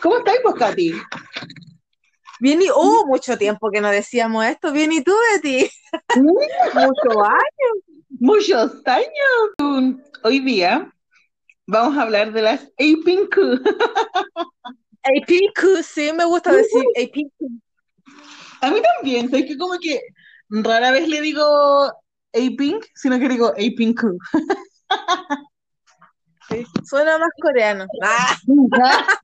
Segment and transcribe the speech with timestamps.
[0.00, 0.92] ¿Cómo estáis, pues, Katy?
[2.40, 4.72] Bien y oh, mucho tiempo que no decíamos esto.
[4.72, 5.68] Bien y tú, Betty.
[6.16, 8.04] Mucho años.
[8.20, 9.98] Muchos años.
[10.22, 10.92] Hoy día
[11.66, 13.36] vamos a hablar de las A-Pink.
[15.02, 17.50] APQ, sí, me gusta decir APQ.
[18.60, 20.00] A mí también, sé que como que
[20.48, 21.42] rara vez le digo
[22.32, 24.00] A-Pink, sino que digo A-Pink.
[26.48, 27.86] Sí, Suena más coreano.
[28.02, 28.36] Ah,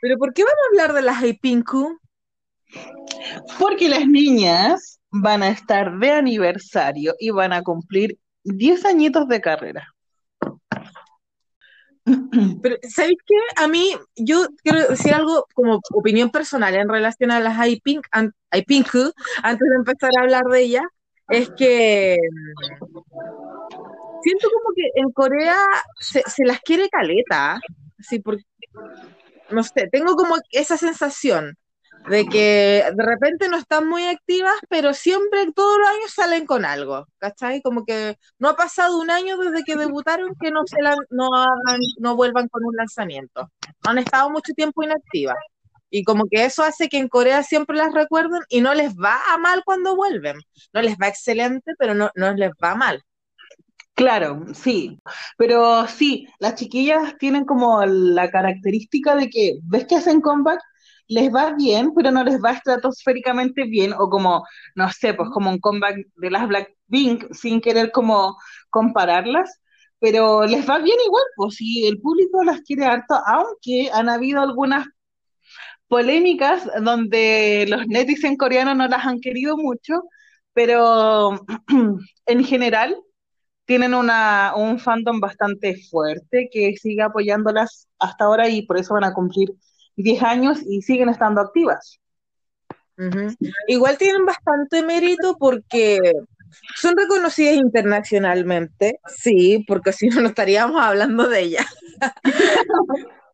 [0.00, 1.98] pero ¿por qué vamos a hablar de las APQ?
[3.58, 9.40] Porque las niñas van a estar de aniversario y van a cumplir 10 añitos de
[9.40, 9.88] carrera.
[12.62, 13.34] Pero, ¿sabéis qué?
[13.56, 18.34] A mí, yo quiero decir algo como opinión personal en relación a las iPink, an-
[18.52, 19.10] iPinku,
[19.42, 20.84] antes de empezar a hablar de ellas,
[21.28, 22.18] es que
[24.24, 25.56] siento como que en Corea
[26.00, 27.60] se, se las quiere caleta,
[27.98, 28.44] así porque,
[29.50, 31.56] no sé, tengo como esa sensación
[32.08, 36.64] de que de repente no están muy activas, pero siempre, todos los años salen con
[36.66, 37.62] algo, ¿cachai?
[37.62, 41.28] Como que no ha pasado un año desde que debutaron que no se lan- no
[41.34, 43.50] hagan, no vuelvan con un lanzamiento.
[43.84, 45.36] Han estado mucho tiempo inactivas.
[45.90, 49.16] Y como que eso hace que en Corea siempre las recuerden y no les va
[49.32, 50.36] a mal cuando vuelven.
[50.72, 53.00] No les va excelente, pero no, no les va mal.
[53.94, 54.98] Claro, sí,
[55.38, 60.58] pero sí, las chiquillas tienen como la característica de que ves que hacen comeback,
[61.06, 64.44] les va bien, pero no les va estratosféricamente bien, o como,
[64.74, 68.36] no sé, pues como un comeback de las Blackpink, sin querer como
[68.68, 69.60] compararlas,
[70.00, 74.40] pero les va bien igual, pues sí, el público las quiere harto, aunque han habido
[74.42, 74.86] algunas
[75.88, 79.94] polémicas donde los netizens coreanos no las han querido mucho,
[80.52, 81.32] pero
[82.26, 82.96] en general
[83.64, 89.04] tienen una, un fandom bastante fuerte que sigue apoyándolas hasta ahora y por eso van
[89.04, 89.54] a cumplir
[89.96, 91.98] 10 años y siguen estando activas.
[93.66, 95.98] Igual tienen bastante mérito porque
[96.76, 101.66] son reconocidas internacionalmente, sí, porque si no, no estaríamos hablando de ellas.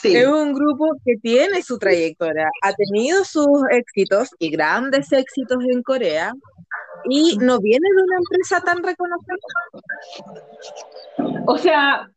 [0.00, 5.58] Sí, Es un grupo que tiene su trayectoria, ha tenido sus éxitos y grandes éxitos
[5.68, 6.32] en Corea
[7.08, 9.36] y no viene de una empresa tan reconocida.
[11.46, 12.10] o sea,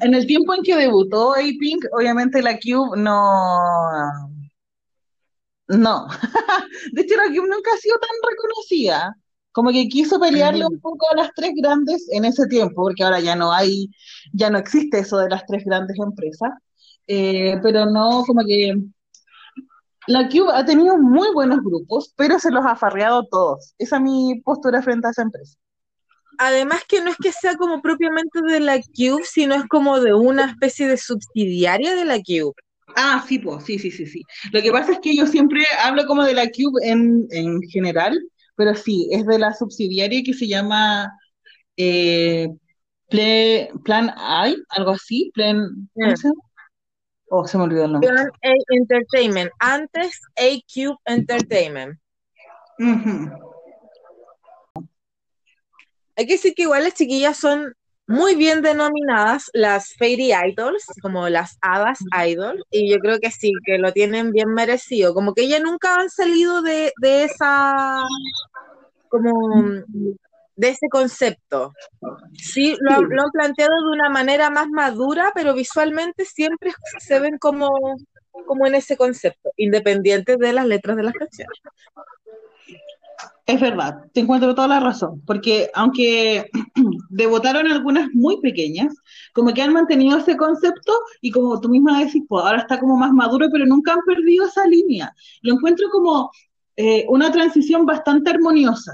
[0.00, 4.00] en el tiempo en que debutó A-Pink, obviamente la Cube no,
[5.68, 6.06] no.
[6.92, 9.16] De hecho, la Cube nunca ha sido tan reconocida.
[9.52, 13.18] Como que quiso pelearle un poco a las tres grandes en ese tiempo, porque ahora
[13.18, 13.90] ya no hay,
[14.32, 16.50] ya no existe eso de las tres grandes empresas.
[17.08, 18.74] Eh, pero no, como que
[20.06, 23.74] la Cube ha tenido muy buenos grupos, pero se los ha farreado todos.
[23.78, 25.56] Esa es mi postura frente a esa empresa.
[26.38, 30.14] Además que no es que sea como propiamente de la Cube, sino es como de
[30.14, 32.54] una especie de subsidiaria de la Cube.
[32.96, 34.22] Ah, sí, pues, sí, sí, sí, sí.
[34.52, 38.18] Lo que pasa es que yo siempre hablo como de la Cube en, en general,
[38.56, 41.10] pero sí, es de la subsidiaria que se llama
[41.76, 42.48] eh,
[43.10, 44.08] Ple- Plan
[44.48, 46.42] I, algo así, Plan, ¿cómo se llama?
[47.32, 48.10] Oh, se me olvidó el nombre.
[48.10, 51.96] Plan A Entertainment, antes A Cube Entertainment.
[56.16, 57.72] Hay que decir que igual las chiquillas son
[58.08, 63.52] muy bien denominadas las Fairy Idols, como las hadas idol, y yo creo que sí,
[63.64, 68.02] que lo tienen bien merecido, como que ellas nunca han salido de, de esa
[69.08, 69.62] como
[70.60, 71.72] de ese concepto.
[72.34, 77.18] Sí, lo, han- lo han planteado de una manera más madura, pero visualmente siempre se
[77.18, 77.70] ven como,
[78.46, 81.58] como en ese concepto, independiente de las letras de las canciones.
[83.46, 86.48] Es verdad, te encuentro toda la razón, porque aunque
[87.10, 88.94] debutaron algunas muy pequeñas,
[89.32, 92.96] como que han mantenido ese concepto y como tú misma decís, pues ahora está como
[92.96, 95.12] más maduro, pero nunca han perdido esa línea.
[95.42, 96.30] Lo encuentro como
[96.76, 98.92] eh, una transición bastante armoniosa.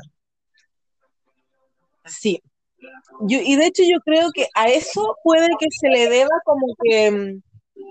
[2.07, 2.43] Sí.
[3.23, 6.67] Yo, y de hecho yo creo que a eso puede que se le deba como
[6.83, 7.43] que, mm,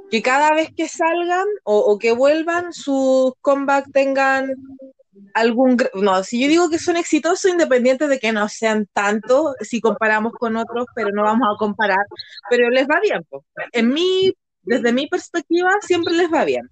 [0.10, 4.52] que cada vez que salgan o, que vuelvan, sus comeback tengan
[5.34, 5.78] algún...
[5.96, 10.34] No, si yo digo que son exitosos, independientes de que no sean tanto, si comparamos
[10.34, 12.06] con otros, pero no vamos a comparar,
[12.50, 13.26] pero les va bien.
[13.72, 16.70] En mi, desde mi perspectiva, siempre les va bien.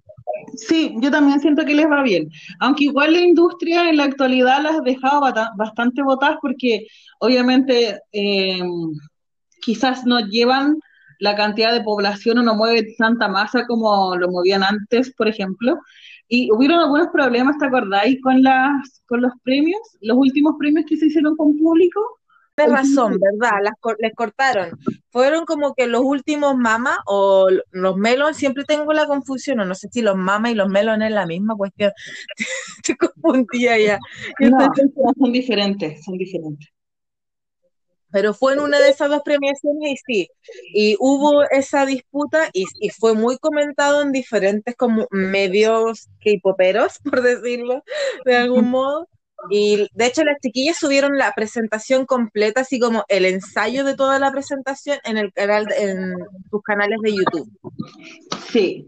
[0.55, 2.29] Sí, yo también siento que les va bien,
[2.59, 5.21] aunque igual la industria en la actualidad las ha dejado
[5.55, 6.87] bastante botadas porque
[7.19, 8.61] obviamente eh,
[9.61, 10.79] quizás no llevan
[11.19, 15.79] la cantidad de población o no mueven tanta masa como lo movían antes, por ejemplo.
[16.27, 18.21] Y hubieron algunos problemas, ¿te acordáis?
[18.21, 22.01] Con las, con los premios, los últimos premios que se hicieron con público.
[22.55, 23.59] Tienes razón, ¿verdad?
[23.63, 24.77] Las, les cortaron.
[25.09, 29.73] Fueron como que los últimos mama o los melon, siempre tengo la confusión, o no
[29.73, 31.91] sé si los mama y los melon es la misma cuestión.
[32.85, 33.99] Te confundía ya.
[34.39, 34.57] No,
[35.17, 36.69] son diferentes, son diferentes.
[38.11, 40.29] Pero fue en una de esas dos premiaciones y sí,
[40.71, 47.23] y hubo esa disputa y, y fue muy comentado en diferentes como medios K-poperos, por
[47.23, 47.83] decirlo
[48.23, 49.09] de algún modo.
[49.49, 54.19] Y de hecho las chiquillas subieron la presentación completa, así como el ensayo de toda
[54.19, 56.15] la presentación en el canal, en
[56.49, 57.49] sus canales de YouTube.
[58.51, 58.87] Sí.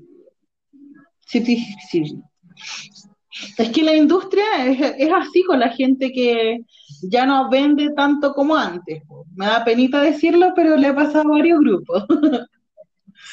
[1.27, 2.21] Sí, sí, sí.
[3.57, 6.59] Es que la industria es, es así con la gente que
[7.01, 9.03] ya no vende tanto como antes.
[9.35, 12.05] Me da penita decirlo, pero le ha pasado a varios grupos.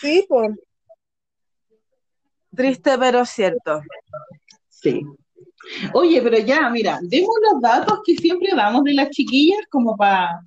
[0.01, 0.51] Sí, pues.
[2.55, 3.83] Triste pero cierto.
[4.69, 5.03] Sí.
[5.95, 10.41] Oye, pero ya, mira, demos los datos que siempre damos de las chiquillas como pa-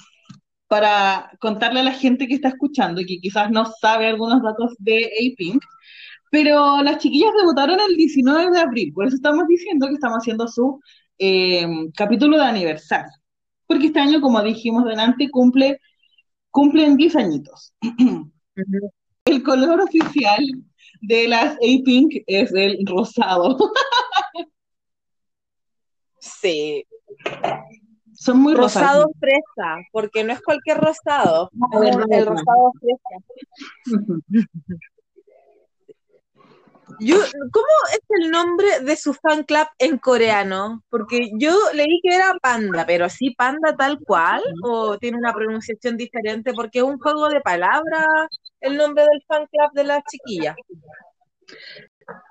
[0.67, 4.73] para contarle a la gente que está escuchando y que quizás no sabe algunos datos
[4.79, 5.63] de A-Pink.
[6.31, 10.47] Pero las chiquillas debutaron el 19 de abril, por eso estamos diciendo que estamos haciendo
[10.47, 10.79] su
[11.19, 13.12] eh, capítulo de aniversario.
[13.67, 15.79] Porque este año, como dijimos delante, cumple,
[16.51, 17.73] cumplen 10 añitos.
[19.25, 20.44] El color oficial
[21.01, 23.57] de las A-Pink es el rosado.
[26.25, 26.86] Sí.
[28.13, 29.12] Son muy Rosado rosados.
[29.19, 31.50] fresa, porque no es cualquier rosado,
[31.83, 32.31] es no, el no.
[32.31, 33.16] rosado fresa.
[37.00, 37.18] Yo,
[37.51, 40.83] ¿cómo es el nombre de su fan club en coreano?
[40.89, 45.98] Porque yo leí que era Panda, pero así Panda tal cual, o tiene una pronunciación
[45.98, 48.06] diferente, porque es un juego de palabras
[48.62, 50.56] el nombre del fan club de las chiquillas.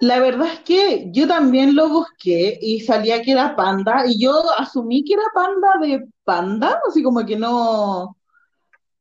[0.01, 4.43] La verdad es que yo también lo busqué y salía que era panda y yo
[4.57, 8.17] asumí que era panda de panda, así como que no,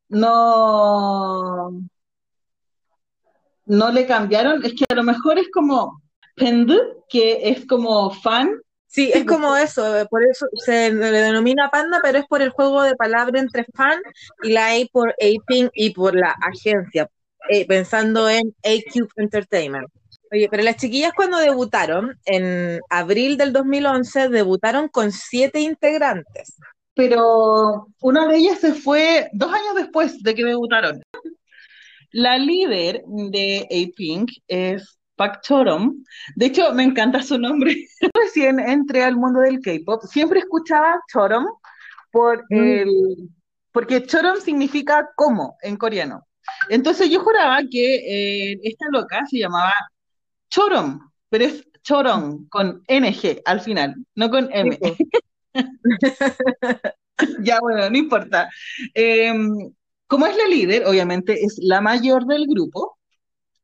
[0.10, 1.72] no,
[3.66, 4.66] no le cambiaron.
[4.66, 6.02] Es que a lo mejor es como
[6.36, 6.72] pend,
[7.10, 8.60] que es como fan.
[8.88, 12.84] Sí, es como eso, por eso se le denomina Panda, pero es por el juego
[12.84, 14.00] de palabras entre fan
[14.44, 17.10] y la A por A-Pink y por la agencia,
[17.50, 19.90] eh, pensando en A-Cube Entertainment.
[20.34, 26.56] Oye, pero las chiquillas cuando debutaron, en abril del 2011, debutaron con siete integrantes.
[26.96, 31.02] pero una de ellas se fue dos años después de que debutaron.
[32.12, 36.04] La líder de A-Pink es Park Chorom.
[36.36, 37.76] De hecho, me encanta su nombre.
[38.14, 40.04] Recién entré al mundo del K-pop.
[40.04, 41.46] Siempre escuchaba Chorom
[42.12, 42.56] por Mm.
[42.64, 42.90] el,
[43.72, 46.22] porque Chorom significa como en coreano.
[46.70, 47.96] Entonces yo juraba que
[48.52, 49.74] eh, esta loca se llamaba
[50.54, 54.78] Chorom, pero es Choron con NG al final, no con M.
[54.78, 54.94] pues.
[57.42, 58.50] Ya, bueno, no importa.
[58.94, 59.32] Eh,
[60.08, 62.98] como es la líder, obviamente es la mayor del grupo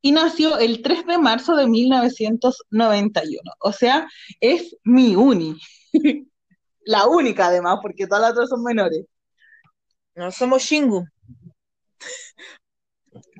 [0.02, 3.52] y nació el 3 de marzo de 1991.
[3.60, 4.08] O sea,
[4.40, 5.58] es mi uni.
[6.86, 9.06] La única además, porque todas las otras son menores.
[10.16, 11.06] No somos Shingu.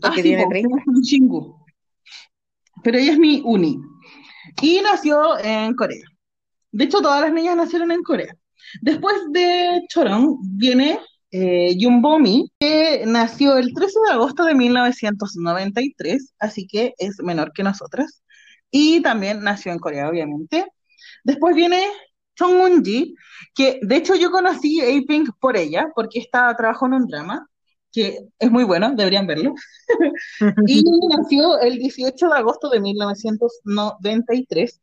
[0.04, 0.70] Ah, sí, tiene po, 30.
[0.70, 1.59] somos un chingu.
[2.84, 3.80] Pero ella es mi uni.
[4.62, 6.06] Y nació en Corea.
[6.72, 8.36] De hecho, todas las niñas nacieron en Corea.
[8.82, 11.00] Después de Chorong viene
[11.32, 17.64] eh, Yumbomi, que nació el 13 de agosto de 1993, así que es menor que
[17.64, 18.24] nosotras.
[18.72, 20.66] Y también nació en Corea, obviamente.
[21.24, 21.86] Después viene
[22.38, 23.16] Song Eun-ji,
[23.56, 27.49] que de hecho yo conocí a A-Pink por ella, porque estaba trabajó en un drama,
[27.92, 29.54] que es muy bueno, deberían verlo.
[30.68, 34.82] Y nació el 18 de agosto de 1993.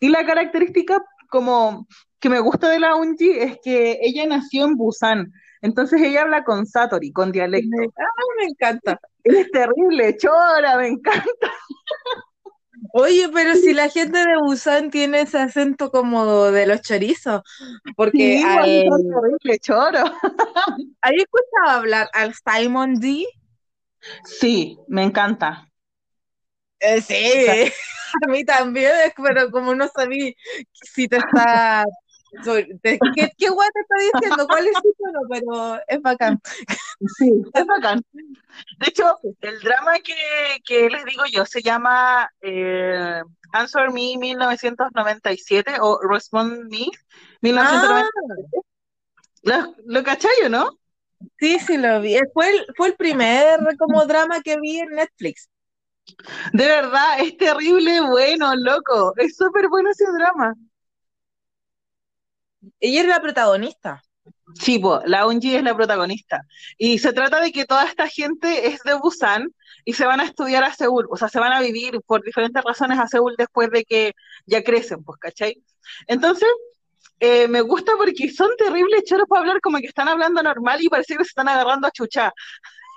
[0.00, 1.86] Y la característica como
[2.20, 5.32] que me gusta de la Eunji es que ella nació en Busan.
[5.62, 7.76] Entonces ella habla con Satori, con dialecto.
[7.98, 9.00] Ah, me encanta.
[9.24, 11.52] Es terrible, chora, me encanta.
[12.98, 17.42] Oye, pero si la gente de Busan tiene ese acento como de los chorizos,
[17.94, 20.04] porque Sí, al, es terrible, choro.
[21.02, 23.26] ¿has escuchado hablar al Simon D?
[24.24, 25.70] Sí, me encanta.
[26.80, 27.14] Eh, sí,
[28.22, 30.32] a mí también, pero como no sabía
[30.72, 31.84] si te está...
[32.44, 34.48] sobre- te- ¿Qué, qué guay te está diciendo?
[34.48, 35.20] ¿Cuál es su tono?
[35.28, 36.40] Pero es bacán.
[37.18, 38.02] Sí, es bacán.
[38.78, 40.14] De hecho, el drama que,
[40.64, 43.20] que les digo yo se llama eh,
[43.52, 46.90] Answer Me 1997 o Respond Me
[47.42, 48.66] 1997.
[49.42, 50.78] Ah, ¿Lo, lo cachai o no?
[51.38, 52.16] sí, sí lo vi.
[52.16, 55.48] Eh, Fue el, fue el primer como drama que vi en Netflix.
[56.52, 59.12] De verdad, es terrible bueno, loco.
[59.16, 60.54] Es súper bueno ese drama.
[62.80, 64.02] Ella es la protagonista.
[64.54, 66.42] Sí, po, la Eunji es la protagonista.
[66.78, 69.48] Y se trata de que toda esta gente es de Busan
[69.84, 72.62] y se van a estudiar a Seúl, o sea, se van a vivir por diferentes
[72.64, 74.12] razones a Seúl después de que
[74.46, 75.62] ya crecen, pues, ¿cachai?
[76.06, 76.48] Entonces,
[77.20, 80.88] eh, me gusta porque son terribles choros para hablar como que están hablando normal y
[80.88, 82.32] parece que se están agarrando a chucha.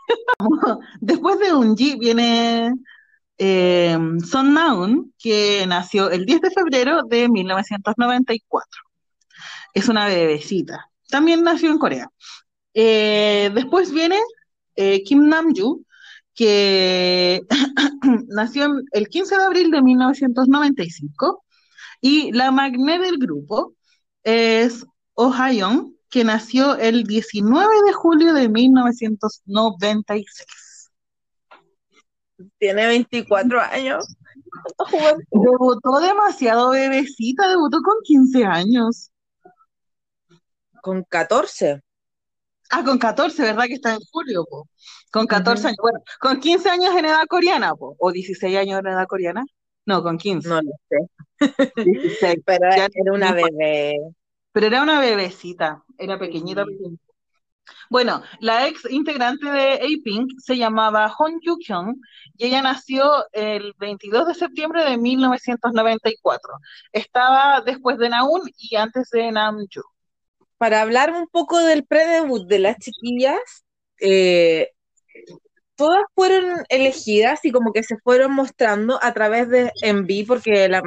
[1.00, 2.74] Después de Eunji viene
[3.38, 8.89] eh, Son Naun, que nació el 10 de febrero de 1994.
[9.74, 10.90] Es una bebecita.
[11.10, 12.10] También nació en Corea.
[12.74, 14.20] Eh, después viene
[14.76, 15.84] eh, Kim Namju,
[16.34, 17.42] que
[18.28, 21.44] nació el 15 de abril de 1995.
[22.02, 23.74] Y la magné del grupo
[24.24, 24.86] es
[25.16, 25.34] Oh
[26.10, 30.92] que nació el 19 de julio de 1996.
[32.58, 34.08] Tiene 24 años.
[35.30, 39.09] Debutó demasiado bebecita, debutó con 15 años.
[40.90, 41.82] Con 14.
[42.72, 43.66] Ah, con 14, ¿verdad?
[43.66, 44.68] Que está en julio, po.
[45.12, 45.68] Con 14 Ujú.
[45.68, 45.78] años.
[45.82, 47.96] Bueno, con 15 años en edad coreana, po.
[48.00, 49.44] O 16 años en edad coreana.
[49.86, 50.50] No, con 15.
[50.50, 50.98] No lo sé.
[51.76, 52.38] 16.
[52.46, 53.98] Pero Ya era una bebé.
[54.52, 56.72] Pero era una bebecita, era pequeñita, Sí.
[56.72, 57.04] pequeñita.
[57.92, 61.96] Bueno, la ex integrante de A-Pink se llamaba Hon Yu-kyung
[62.36, 66.52] y ella nació el 22 de septiembre de 1994.
[66.92, 69.84] Estaba después de Naun y antes de Namjoon.
[70.60, 73.40] Para hablar un poco del pre-debut de las chiquillas,
[74.02, 74.70] eh,
[75.76, 80.82] todas fueron elegidas y como que se fueron mostrando a través de MV, porque la-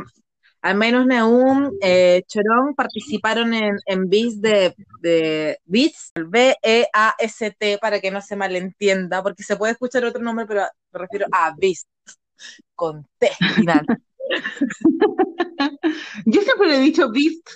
[0.63, 8.11] al menos Neum, eh, Chorón participaron en, en Beats de, de Beats, B-E-A-S-T, para que
[8.13, 10.63] no se malentienda, porque se puede escuchar otro nombre, pero
[10.93, 11.87] me refiero a Beats,
[12.75, 13.07] con.
[16.27, 17.49] Yo siempre le he dicho Beast,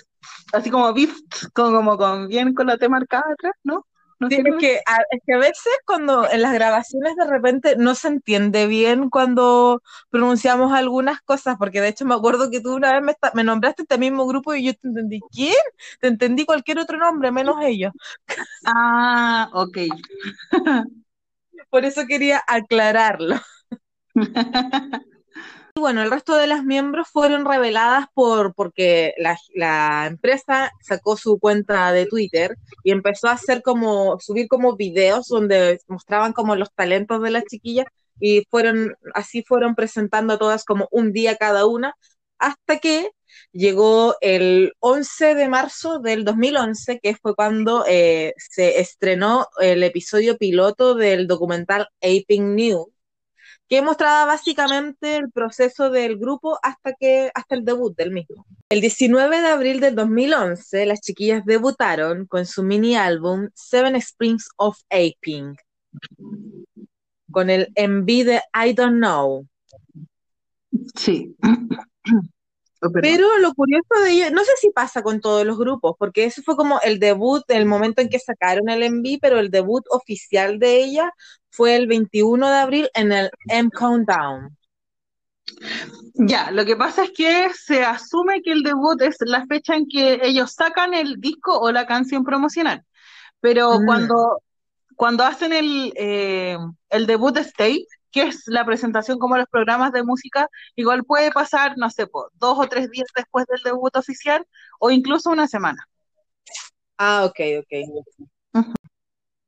[0.53, 1.17] así como Beast,
[1.53, 3.85] con, como con bien con la T marcada atrás, ¿no?
[4.19, 7.75] ¿No Sí, es que, a, es que a veces cuando en las grabaciones de repente
[7.77, 12.75] no se entiende bien cuando pronunciamos algunas cosas, porque de hecho me acuerdo que tú
[12.75, 15.53] una vez me, esta- me nombraste este mismo grupo y yo te entendí, ¿quién?
[16.01, 17.91] Te entendí cualquier otro nombre, menos ellos.
[18.65, 19.77] Ah, ok.
[21.69, 23.35] Por eso quería aclararlo.
[25.77, 29.13] Y bueno, el resto de las miembros fueron reveladas por porque
[29.53, 35.27] la, empresa sacó su cuenta de Twitter y empezó a hacer como, subir como videos
[35.27, 37.85] donde mostraban como los talentos de las chiquillas
[38.19, 41.93] y fueron, así fueron presentando a todas como un día cada una,
[42.39, 43.11] hasta que
[43.51, 50.39] llegó el 11 de marzo del 2011, que fue cuando eh, se estrenó el episodio
[50.39, 52.91] piloto del documental Aping New,
[53.67, 58.45] que mostraba básicamente el proceso del grupo hasta que hasta el debut del mismo.
[58.69, 64.49] El 19 de abril del 2011, las chiquillas debutaron con su mini álbum Seven Springs
[64.55, 65.55] of Aping,
[67.31, 69.45] con el MV de I Don't Know.
[70.95, 71.35] Sí.
[72.81, 72.89] Oh.
[73.01, 76.41] Pero lo curioso de ello, no sé si pasa con todos los grupos, porque eso
[76.43, 80.59] fue como el debut, el momento en que sacaron el MV, pero el debut oficial
[80.59, 81.11] de ella
[81.49, 84.55] fue el 21 de abril en el M Countdown.
[86.13, 89.87] Ya, lo que pasa es que se asume que el debut es la fecha en
[89.87, 92.83] que ellos sacan el disco o la canción promocional.
[93.39, 93.85] Pero Mm.
[93.85, 94.41] cuando,
[94.95, 96.57] cuando hacen el, eh,
[96.89, 97.85] el debut stage,
[98.17, 102.29] que es la presentación como los programas de música, igual puede pasar, no sé, po,
[102.33, 104.45] dos o tres días después del debut oficial
[104.79, 105.87] o incluso una semana.
[106.97, 108.65] Ah, ok, ok.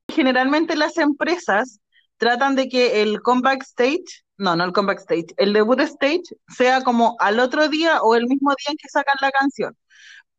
[0.07, 1.79] Generalmente las empresas
[2.17, 6.83] tratan de que el comeback stage, no, no el comeback stage, el debut stage sea
[6.83, 9.75] como al otro día o el mismo día en que sacan la canción.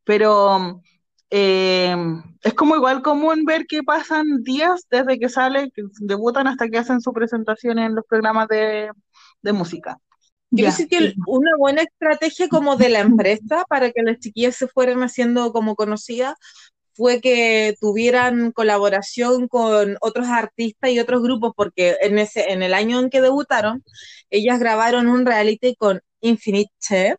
[0.05, 0.83] Pero
[1.31, 1.95] eh,
[2.43, 6.79] es como igual común ver que pasan días desde que sale, que debutan hasta que
[6.79, 8.91] hacen su presentación en los programas de,
[9.43, 9.99] de música.
[10.51, 14.57] Ya, decir que el- una buena estrategia como de la empresa para que las chiquillas
[14.57, 16.35] se fueran haciendo como conocidas
[16.95, 22.75] fue que tuvieran colaboración con otros artistas y otros grupos, porque en ese, en el
[22.75, 23.83] año en que debutaron,
[24.31, 27.17] ellas grabaron un reality con Infinite Chef,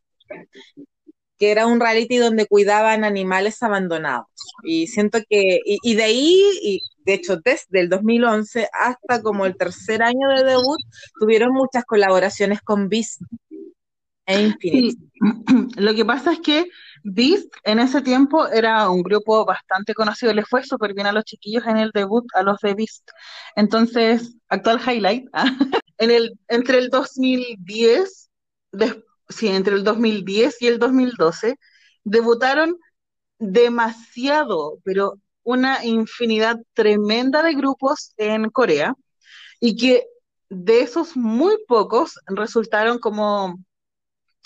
[1.42, 4.28] que era un reality donde cuidaban animales abandonados.
[4.64, 9.58] Y siento que, y, de ahí, y de hecho desde el 2011 hasta como el
[9.58, 10.80] tercer año de debut,
[11.20, 13.22] tuvieron muchas colaboraciones con Beast
[14.26, 14.98] e Infinite.
[15.78, 16.66] Lo que pasa es que
[17.04, 21.26] Beast en ese tiempo era un grupo bastante conocido, les fue súper bien a los
[21.26, 23.10] chiquillos en el debut, a los de Beast.
[23.56, 25.26] Entonces, actual highlight,
[25.98, 28.30] en el, entre el 2010,
[28.72, 28.98] des-
[29.32, 31.58] sí, entre el 2010 y el 2012,
[32.04, 32.78] debutaron
[33.40, 38.96] demasiado, pero una infinidad tremenda de grupos en Corea
[39.60, 40.06] y que
[40.50, 43.58] de esos muy pocos resultaron como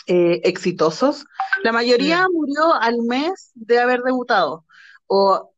[0.07, 1.25] eh, exitosos.
[1.63, 4.65] La mayoría murió al mes de haber debutado,
[5.07, 5.54] o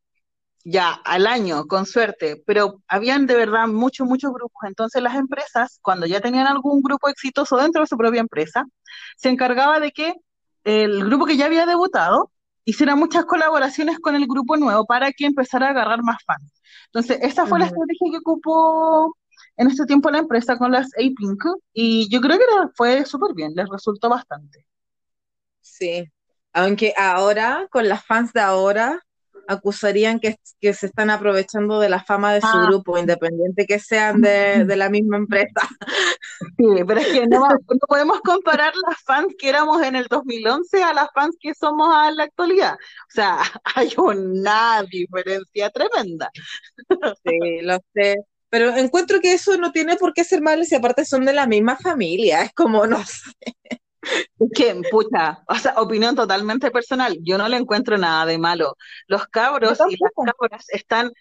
[0.69, 4.63] ya al año, con suerte, pero habían de verdad muchos, muchos grupos.
[4.67, 8.65] Entonces las empresas, cuando ya tenían algún grupo exitoso dentro de su propia empresa,
[9.15, 10.13] se encargaba de que
[10.65, 12.31] el grupo que ya había debutado
[12.65, 16.61] hiciera muchas colaboraciones con el grupo nuevo para que empezara a agarrar más fans.
[16.87, 19.15] Entonces, esa fue la estrategia que ocupó
[19.55, 22.45] en este tiempo la empresa con las A-Pink y yo creo que
[22.75, 24.65] fue súper bien, les resultó bastante.
[25.61, 26.03] Sí,
[26.51, 29.01] aunque ahora, con las fans de ahora,
[29.47, 32.65] acusarían que, que se están aprovechando de la fama de su Ah.
[32.67, 35.61] grupo, independiente que sean de, de la misma empresa.
[36.57, 40.83] Sí, pero es que no, no podemos comparar las fans que éramos en el 2011
[40.83, 42.73] a las fans que somos en la actualidad.
[42.75, 43.37] O sea,
[43.75, 46.29] hay una diferencia tremenda.
[47.23, 48.15] Sí, lo sé.
[48.49, 51.47] Pero encuentro que eso no tiene por qué ser malo si aparte son de la
[51.47, 52.43] misma familia.
[52.43, 53.33] Es como, no sé.
[54.39, 58.75] Es que, pucha, o sea, opinión totalmente personal, yo no le encuentro nada de malo.
[59.07, 61.11] Los cabros y las cabras están,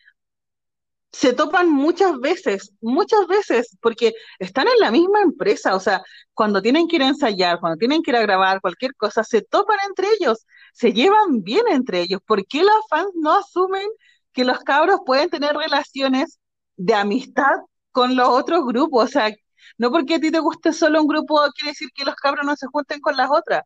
[1.13, 6.03] se topan muchas veces, muchas veces, porque están en la misma empresa, o sea,
[6.35, 9.43] cuando tienen que ir a ensayar, cuando tienen que ir a grabar cualquier cosa, se
[9.43, 12.21] topan entre ellos, se llevan bien entre ellos.
[12.27, 13.89] ¿Por qué las fans no asumen
[14.33, 16.39] que los cabros pueden tener relaciones
[16.77, 17.55] de amistad
[17.93, 19.05] con los otros grupos?
[19.07, 19.31] O sea,
[19.79, 22.57] no porque a ti te guste solo un grupo quiere decir que los cabros no
[22.57, 23.63] se junten con las otras.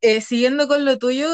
[0.00, 1.28] Eh, siguiendo con lo tuyo,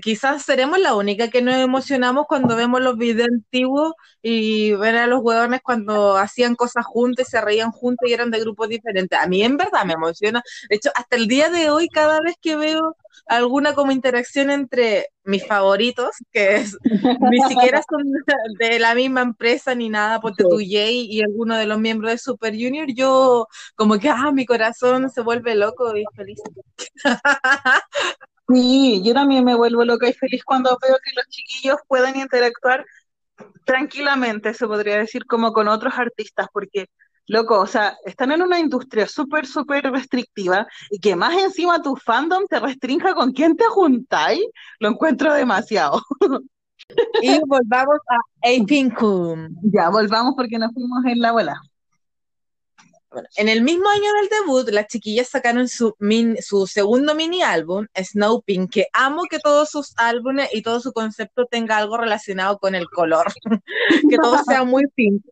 [0.00, 5.06] quizás seremos la única que nos emocionamos cuando vemos los videos antiguos y ver a
[5.06, 9.18] los huevones cuando hacían cosas juntos se reían juntos y eran de grupos diferentes.
[9.18, 10.42] A mí en verdad me emociona.
[10.70, 15.06] De hecho, hasta el día de hoy, cada vez que veo alguna como interacción entre
[15.24, 16.76] mis favoritos, que es-
[17.30, 18.04] ni siquiera son
[18.58, 22.18] de la misma empresa ni nada, ponte tú Jay y alguno de los miembros de
[22.18, 23.46] Super Junior, yo
[23.76, 26.40] como que, ah, mi corazón se vuelve loco y feliz.
[28.48, 32.84] Sí, yo también me vuelvo loca y feliz cuando veo que los chiquillos pueden interactuar
[33.64, 36.86] tranquilamente, se podría decir, como con otros artistas, porque,
[37.26, 41.96] loco, o sea, están en una industria súper, súper restrictiva y que más encima tu
[41.96, 44.44] fandom te restrinja con quién te juntáis,
[44.80, 46.02] lo encuentro demasiado.
[47.22, 48.16] Y volvamos a
[48.48, 49.48] Apinkum.
[49.62, 51.32] Ya, volvamos porque nos fuimos en la.
[51.32, 51.52] Bueno,
[53.36, 57.86] en el mismo año del debut, las chiquillas sacaron su, min- su segundo mini álbum,
[57.94, 62.58] Snow Pink, que amo que todos sus álbumes y todo su concepto tenga algo relacionado
[62.58, 63.26] con el color,
[64.10, 65.22] que todo sea muy pink.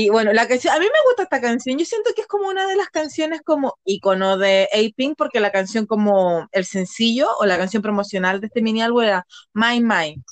[0.00, 2.46] Y bueno, la canción, a mí me gusta esta canción, yo siento que es como
[2.46, 7.46] una de las canciones como icono de A-Pink, porque la canción como el sencillo o
[7.46, 10.22] la canción promocional de este mini álbum era My Mind.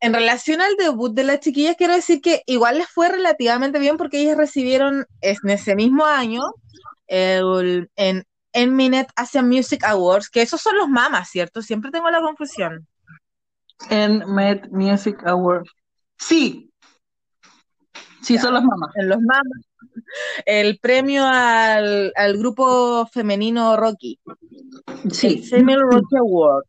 [0.00, 3.96] En relación al debut de las chiquillas, quiero decir que igual les fue relativamente bien
[3.96, 6.42] porque ellas recibieron en ese mismo año
[7.06, 11.62] el, en Mnet Asian Music Awards, que esos son los mamas, ¿cierto?
[11.62, 12.86] Siempre tengo la confusión.
[13.88, 15.64] En Met Music Award.
[16.18, 16.69] Sí,
[18.22, 18.90] sí, son los mamás.
[18.96, 19.66] En los mamas.
[20.46, 24.18] El premio al, al grupo femenino Rocky.
[25.04, 26.64] El Sí, Female Rocky Award.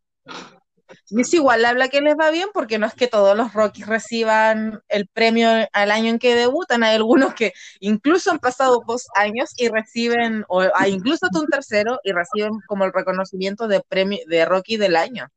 [1.11, 4.81] Miss igual habla que les va bien porque no es que todos los Rockies reciban
[4.87, 9.53] el premio al año en que debutan, hay algunos que incluso han pasado dos años
[9.57, 14.19] y reciben, o hay incluso hasta un tercero y reciben como el reconocimiento de premio
[14.27, 15.27] de Rocky del año.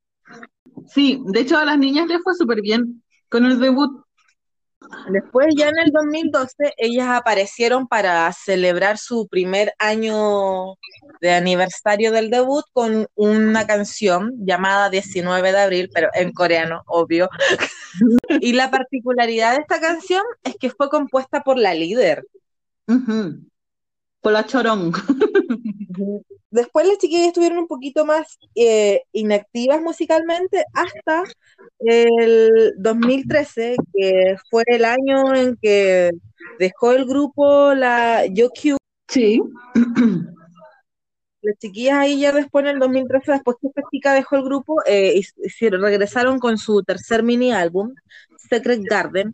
[0.89, 4.04] Sí, de hecho a las niñas les fue súper bien con el debut.
[5.11, 10.77] Después, ya en el 2012, ellas aparecieron para celebrar su primer año
[11.21, 17.29] de aniversario del debut con una canción llamada 19 de abril, pero en coreano, obvio.
[18.41, 22.27] Y la particularidad de esta canción es que fue compuesta por la líder.
[24.21, 24.93] Por la chorón.
[26.55, 31.25] Después las chiquillas estuvieron un poquito más eh, inactivas musicalmente hasta
[31.81, 36.13] el 2013, que fue el año en que
[36.61, 38.77] dejó el grupo la YoQ.
[39.09, 39.43] Sí.
[41.43, 44.77] Las chiquillas ahí ya después en el 2013, después que esta chica dejó el grupo,
[44.87, 47.93] eh, hicieron- regresaron con su tercer mini álbum,
[48.49, 49.33] Secret Garden,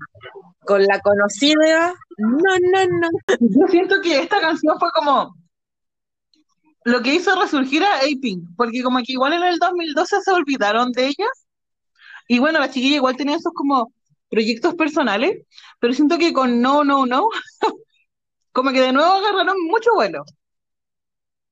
[0.64, 3.08] con la conocida No, no, no.
[3.40, 5.36] Yo siento que esta canción fue como
[6.84, 10.92] lo que hizo resurgir a A-Pink, porque como que igual en el 2012 se olvidaron
[10.92, 11.46] de ellas,
[12.28, 13.92] y bueno, la chiquilla igual tenía esos como
[14.30, 15.42] proyectos personales,
[15.80, 17.28] pero siento que con No, No, No,
[18.52, 20.24] como que de nuevo agarraron mucho vuelo.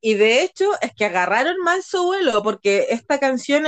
[0.00, 3.64] Y de hecho es que agarraron mal su vuelo porque esta canción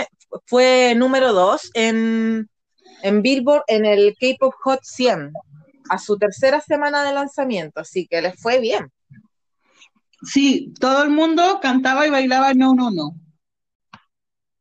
[0.46, 2.48] fue número 2 en,
[3.02, 5.32] en Billboard en el K-Pop Hot 100
[5.90, 8.92] a su tercera semana de lanzamiento, así que les fue bien.
[10.22, 13.14] Sí, todo el mundo cantaba y bailaba No, No, No.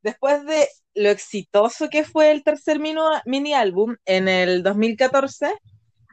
[0.02, 2.80] Después de lo exitoso que fue el tercer
[3.26, 5.52] mini álbum, en el 2014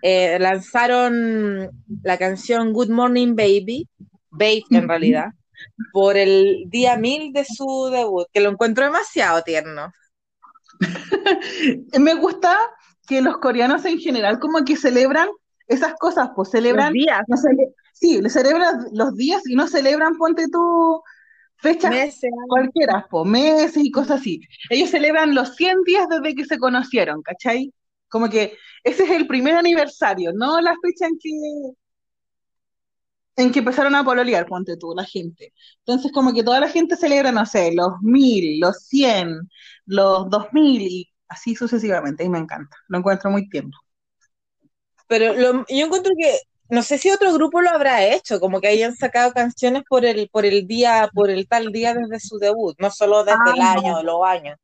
[0.02, 1.70] eh, lanzaron
[2.02, 3.88] la canción Good Morning Baby,
[4.30, 5.28] Babe en realidad,
[5.92, 9.92] por el día 1000 de su debut, que lo encuentro demasiado tierno.
[11.98, 12.58] Me gusta
[13.06, 15.28] que los coreanos en general como que celebran
[15.68, 19.66] esas cosas, pues Los celebran, días, no cele- sí, le celebran los días y no
[19.68, 21.02] celebran, ponte tú,
[21.58, 24.40] fechas meses, cualquiera, po, meses y cosas así.
[24.70, 27.72] Ellos celebran los 100 días desde que se conocieron, ¿cachai?
[28.08, 31.30] Como que ese es el primer aniversario, no la fecha en que,
[33.36, 35.52] en que empezaron a pololear, ponte tú, la gente.
[35.80, 39.48] Entonces, como que toda la gente celebra, no sé, los 1000, los 100,
[39.86, 43.72] los 2000 y así sucesivamente, y me encanta, lo encuentro muy tierno.
[45.08, 46.38] Pero lo- yo encuentro que,
[46.70, 50.28] no sé si otro grupo lo habrá hecho, como que hayan sacado canciones por el,
[50.30, 53.60] por el día, por el tal día desde su debut, no solo desde Ah, el
[53.60, 53.72] no.
[53.84, 54.56] año o los años.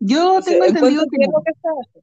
[0.00, 1.42] Yo O sea, tengo entendido que no.
[1.44, 2.00] que.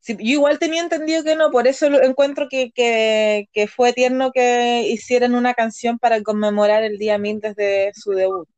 [0.00, 3.92] Sí, yo igual tenía entendido que no, por eso lo encuentro que, que, que fue
[3.94, 8.48] tierno que hicieran una canción para conmemorar el día 1000 desde su debut.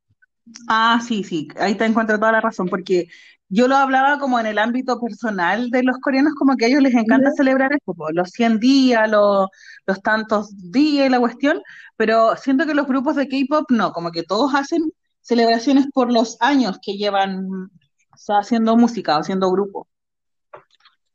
[0.69, 3.09] Ah, sí, sí, ahí te encuentro toda la razón, porque
[3.49, 6.83] yo lo hablaba como en el ámbito personal de los coreanos, como que a ellos
[6.83, 9.49] les encanta celebrar esto, los 100 días, los,
[9.87, 11.63] los tantos días y la cuestión,
[11.97, 14.83] pero siento que los grupos de K-pop no, como que todos hacen
[15.21, 19.89] celebraciones por los años que llevan o sea, haciendo música o haciendo grupo.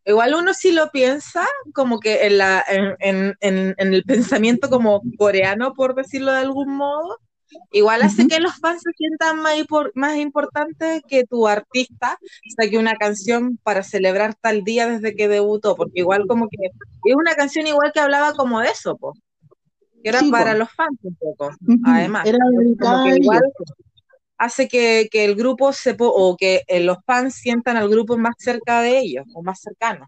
[0.05, 4.69] Igual uno si lo piensa, como que en, la, en, en, en, en el pensamiento
[4.69, 7.19] como coreano, por decirlo de algún modo,
[7.71, 9.55] igual hace que los fans se sientan más,
[9.95, 12.17] más importante que tu artista
[12.55, 17.15] saque una canción para celebrar tal día desde que debutó, porque igual como que es
[17.15, 19.13] una canción igual que hablaba como de eso, po,
[20.03, 20.37] que era Sí, po.
[20.37, 21.51] para los fans un poco,
[21.83, 22.27] además.
[22.27, 22.39] Era
[22.79, 23.41] Como que igual
[24.37, 28.17] hace que, que el grupo se po- o que eh, los fans sientan al grupo
[28.17, 30.07] más cerca de ellos o más cercano.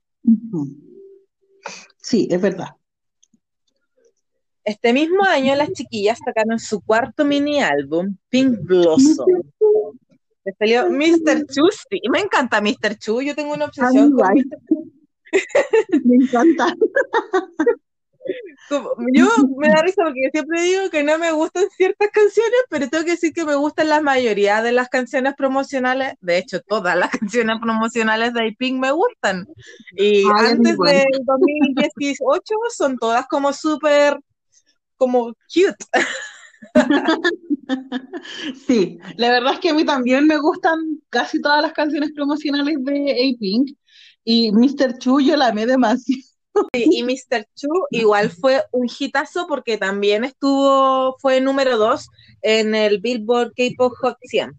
[2.02, 2.70] Sí, es verdad.
[4.64, 9.28] Este mismo año las chiquillas sacaron su cuarto mini álbum, Pink Blossom.
[10.46, 11.46] Le salió Mr.
[11.48, 12.98] Chu, sí, me encanta Mr.
[12.98, 14.34] Chu, yo tengo una obsesión con
[16.04, 16.76] me encanta.
[19.14, 22.90] Yo me da risa porque yo siempre digo que no me gustan ciertas canciones, pero
[22.90, 26.14] tengo que decir que me gustan la mayoría de las canciones promocionales.
[26.22, 29.48] De hecho, todas las canciones promocionales de Pink me gustan.
[29.96, 34.18] Y Ay, antes del 2018 son todas como súper,
[35.04, 35.76] como cute.
[38.68, 42.76] Sí, la verdad es que a mí también me gustan casi todas las canciones promocionales
[42.80, 43.72] de A-Pink
[44.24, 44.98] y Mr.
[44.98, 46.22] Chu yo la amé demasiado.
[46.72, 47.46] Y Mr.
[47.56, 52.08] Chu igual fue un hitazo porque también estuvo, fue número 2
[52.42, 54.52] en el Billboard K-Pop Hot 100.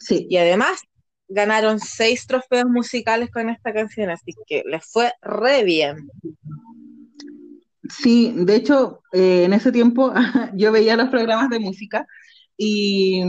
[0.00, 0.80] Sí, Y además
[1.28, 6.08] ganaron seis trofeos musicales con esta canción, así que les fue re bien.
[7.88, 10.12] Sí, de hecho, eh, en ese tiempo
[10.54, 12.06] yo veía los programas de música
[12.58, 13.22] Y,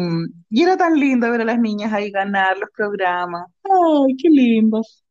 [0.52, 3.46] y era tan lindo ver a las niñas ahí ganar los programas.
[3.64, 5.06] Ay, qué lindos.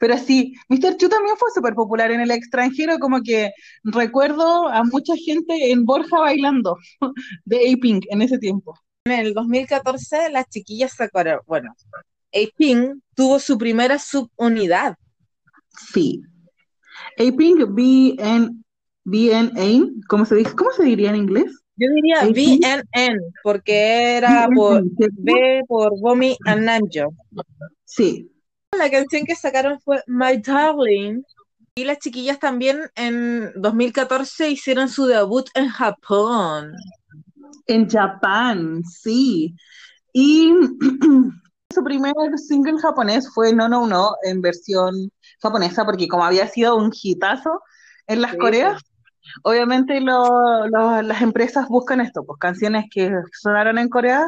[0.00, 0.96] Pero sí, Mr.
[0.98, 3.52] Chu también fue súper popular en el extranjero, como que
[3.84, 6.78] recuerdo a mucha gente en Borja bailando
[7.46, 8.74] de A-Pink en ese tiempo.
[9.06, 11.74] En el 2014 las chiquillas sacaron, bueno,
[12.34, 14.96] A-Pink tuvo su primera subunidad.
[15.92, 16.22] Sí.
[17.18, 18.63] A-Pink, BN,
[19.04, 20.54] BNA, ¿cómo se dice?
[20.54, 21.62] ¿Cómo se diría en inglés?
[21.76, 22.24] Yo diría.
[22.24, 25.16] BNN, porque era por ¿cierto?
[25.18, 27.14] B por Bomi and Namjo.
[27.84, 28.30] Sí.
[28.76, 31.22] La canción que sacaron fue My Darling.
[31.76, 36.72] Y las chiquillas también en 2014 hicieron su debut en Japón.
[37.66, 39.56] En Japón, sí.
[40.12, 40.52] Y
[41.74, 45.10] su primer single japonés fue No No No en versión
[45.42, 47.60] japonesa, porque como había sido un hitazo
[48.06, 48.80] en las Sí, Coreas,
[49.42, 53.10] obviamente las empresas buscan esto, pues canciones que
[53.40, 54.26] sonaron en Corea,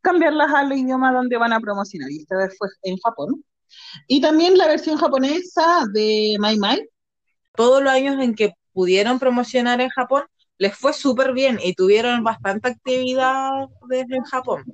[0.00, 2.10] cambiarlas al idioma donde van a promocionar.
[2.10, 3.44] Y esta vez fue en Japón.
[4.06, 6.82] Y también la versión japonesa de My My.
[7.54, 10.22] Todos los años en que pudieron promocionar en Japón,
[10.58, 13.50] les fue súper bien y tuvieron bastante actividad
[13.88, 14.64] desde Japón.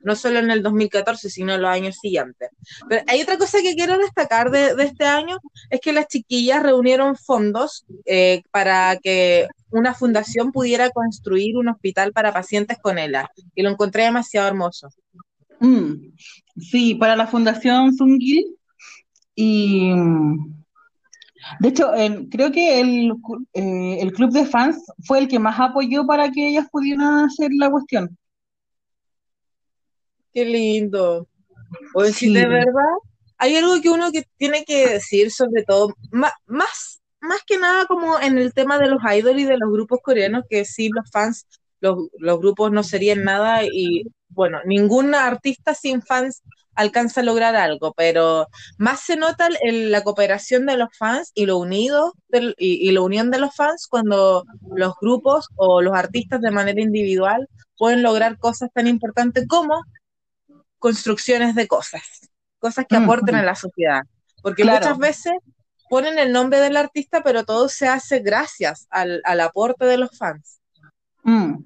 [0.00, 2.50] No solo en el 2014, sino en los años siguientes.
[2.88, 5.38] Pero hay otra cosa que quiero destacar de, de este año,
[5.70, 12.12] es que las chiquillas reunieron fondos eh, para que una fundación pudiera construir un hospital
[12.12, 13.30] para pacientes con ELA.
[13.54, 14.88] Y lo encontré demasiado hermoso.
[15.60, 16.12] Mm,
[16.58, 18.56] sí, para la Fundación Sungil.
[19.34, 19.92] Y
[21.60, 21.90] de hecho,
[22.30, 23.12] creo que el,
[23.54, 27.50] eh, el club de fans fue el que más apoyó para que ellas pudieran hacer
[27.56, 28.16] la cuestión.
[30.32, 31.28] Qué lindo.
[31.94, 32.34] Decir, Sí.
[32.34, 32.94] de verdad,
[33.38, 35.94] hay algo que uno que tiene que decir, sobre todo,
[36.46, 40.00] más, más que nada como en el tema de los idols y de los grupos
[40.02, 41.46] coreanos, que sí, los fans,
[41.80, 46.42] los, los grupos no serían nada y, bueno, ningún artista sin fans
[46.74, 48.46] alcanza a lograr algo, pero
[48.78, 52.92] más se nota el- la cooperación de los fans y lo unido del- y, y
[52.92, 58.02] la unión de los fans cuando los grupos o los artistas de manera individual pueden
[58.02, 59.82] lograr cosas tan importantes como
[60.82, 62.02] construcciones de cosas,
[62.58, 63.04] cosas que Ujú.
[63.04, 64.02] aporten a la sociedad.
[64.42, 64.80] Porque Claro.
[64.80, 65.32] muchas veces
[65.88, 70.10] ponen el nombre del artista, pero todo se hace gracias al, al aporte de los
[70.18, 70.60] fans.
[71.22, 71.64] Mm.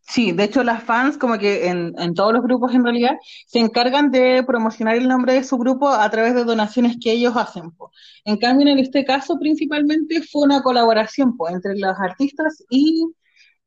[0.00, 3.58] Sí, de hecho las fans, como que en, en todos los grupos en realidad, se
[3.58, 7.70] encargan de promocionar el nombre de su grupo a través de donaciones que ellos hacen.
[7.72, 7.90] po.
[8.24, 13.06] En cambio, en este caso principalmente fue una colaboración po, entre los artistas y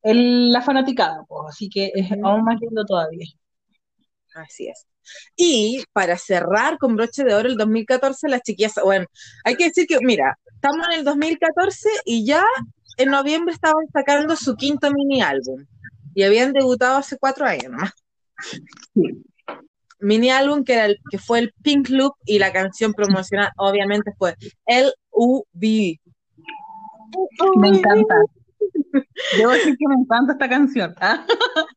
[0.04, 1.48] el- la fanaticada, po.
[1.48, 2.28] Así que es Ujú.
[2.28, 3.28] aún más lindo todavía.
[4.34, 4.88] Así es.
[5.36, 9.06] Y para cerrar con broche de oro el 2014, las chiquillas, bueno,
[9.44, 12.44] hay que decir que, mira, estamos en el 2014 y ya
[12.98, 15.66] en noviembre estaban sacando su quinto mini álbum.
[16.14, 17.94] Y habían debutado hace cuatro años nomás.
[18.94, 19.24] Sí.
[20.00, 24.12] Mini álbum que, era el, que fue el Pink Loop y la canción promocional obviamente
[24.18, 26.00] fue L.U.B.
[27.58, 28.16] Me encanta.
[29.38, 30.94] Debo decir que me encanta esta canción.
[31.00, 31.26] ¿ah?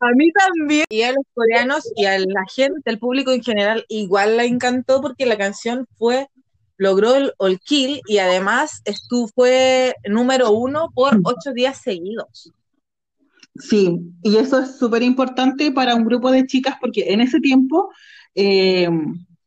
[0.00, 0.85] A mí también.
[0.88, 5.00] Y a los coreanos y a la gente, al público en general, igual la encantó
[5.00, 6.29] porque la canción fue,
[6.77, 12.53] logró el, kill y además estuvo, fue número uno por ocho días seguidos.
[13.57, 17.90] Sí, y eso es súper importante para un grupo de chicas porque en ese tiempo
[18.35, 18.88] eh,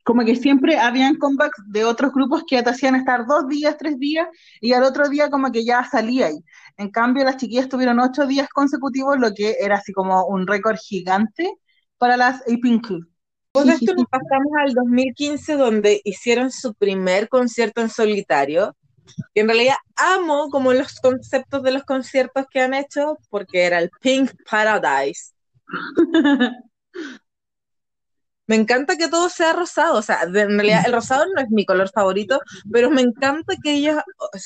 [0.07, 3.99] como que siempre habían comebacks de otros grupos que te hacían estar dos días, tres
[3.99, 4.25] días
[4.61, 6.39] y al otro día como que ya salía ahí.
[6.77, 10.77] En cambio las chiquillas tuvieron ocho días consecutivos, lo que era así como un récord
[10.77, 11.51] gigante
[11.97, 12.87] para las A-Pink.
[12.87, 18.77] De esto nos pasamos al 2015 donde hicieron su primer concierto en solitario.
[19.35, 23.79] Que en realidad amo como los conceptos de los conciertos que han hecho porque era
[23.79, 25.33] el Pink Paradise.
[28.47, 31.65] Me encanta que todo sea rosado, o sea, en realidad el rosado no es mi
[31.65, 32.39] color favorito,
[32.71, 33.97] pero me encanta que ellos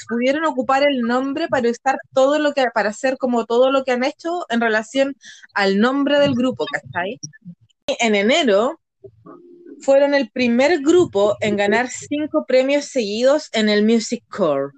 [0.10, 3.92] pudieron ocupar el nombre para usar todo lo que, para hacer como todo lo que
[3.92, 5.16] han hecho en relación
[5.54, 7.20] al nombre del grupo, ¿cachai?
[8.00, 8.80] En enero
[9.82, 14.72] fueron el primer grupo en ganar cinco premios seguidos en el Music Core.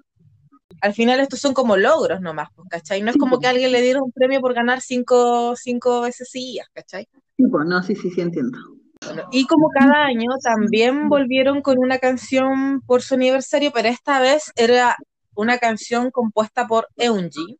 [0.82, 3.00] Al final estos son como logros nomás, pues, ¿cachai?
[3.00, 6.66] No es como que alguien le dieron un premio por ganar cinco, cinco veces seguidas,
[6.74, 7.08] ¿cachai?
[7.38, 8.58] Sí, pues, no, sí, sí, sí, entiendo.
[9.30, 14.52] Y como cada año también volvieron con una canción por su aniversario, pero esta vez
[14.56, 14.96] era
[15.34, 17.58] una canción compuesta por Eunji,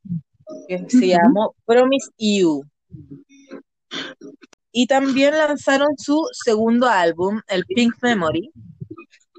[0.68, 2.64] que se llamó Promise You.
[4.72, 8.50] Y también lanzaron su segundo álbum, el Pink Memory,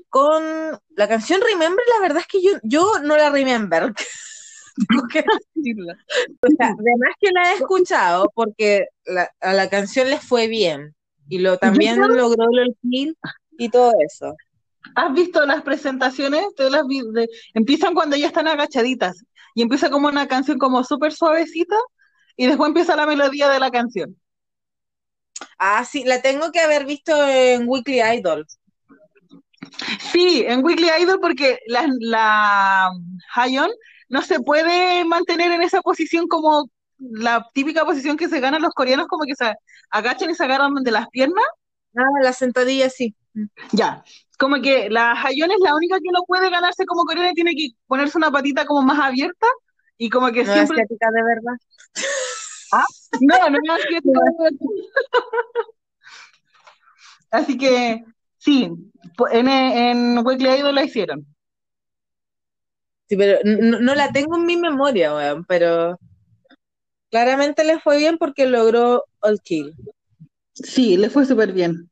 [0.10, 0.44] con
[0.96, 3.94] la canción Remember, la verdad es que yo, yo no la remember.
[4.90, 5.24] tengo que
[5.56, 5.94] decirlo.
[6.42, 10.96] O sea, además que la he escuchado porque la- a la canción les fue bien
[11.30, 13.18] y lo también logró el kill
[13.58, 14.36] y todo eso.
[14.96, 16.46] ¿Has visto las presentaciones?
[16.56, 19.24] Te las vi- de- empiezan cuando ya están agachaditas
[19.56, 21.76] y empieza como una canción como súper suavecita
[22.38, 24.16] y después empieza la melodía de la canción.
[25.58, 28.46] Ah, sí, la tengo que haber visto en Weekly Idol.
[30.12, 32.92] Sí, en Weekly Idol porque la, la
[33.36, 33.72] Hayeon
[34.10, 38.74] no se puede mantener en esa posición como la típica posición que se ganan los
[38.74, 39.54] coreanos, como que se
[39.90, 41.46] agachan y se agarran de las piernas.
[41.96, 43.16] Ah, la sentadilla sí.
[43.72, 44.04] Ya,
[44.38, 47.56] como que la Hayeon es la única que no puede ganarse como coreana y tiene
[47.56, 49.48] que ponerse una patita como más abierta
[49.98, 50.82] y como que No es siempre...
[50.82, 51.58] asiática de verdad.
[53.22, 54.60] No, no es asiática de verdad.
[57.32, 58.04] Así que
[58.38, 58.72] sí,
[59.32, 61.26] en, en Weekly Idol la hicieron.
[63.08, 66.00] Sí, pero no, no la tengo en mi memoria, weón, pero
[67.16, 69.74] claramente le fue bien porque logró All Kill.
[70.52, 71.90] Sí, le fue súper bien.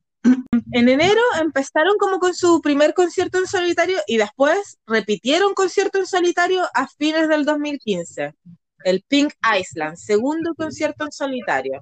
[0.73, 6.07] En enero empezaron como con su primer concierto en solitario y después repitieron concierto en
[6.07, 8.33] solitario a fines del 2015.
[8.83, 11.81] El Pink Island, segundo concierto en solitario.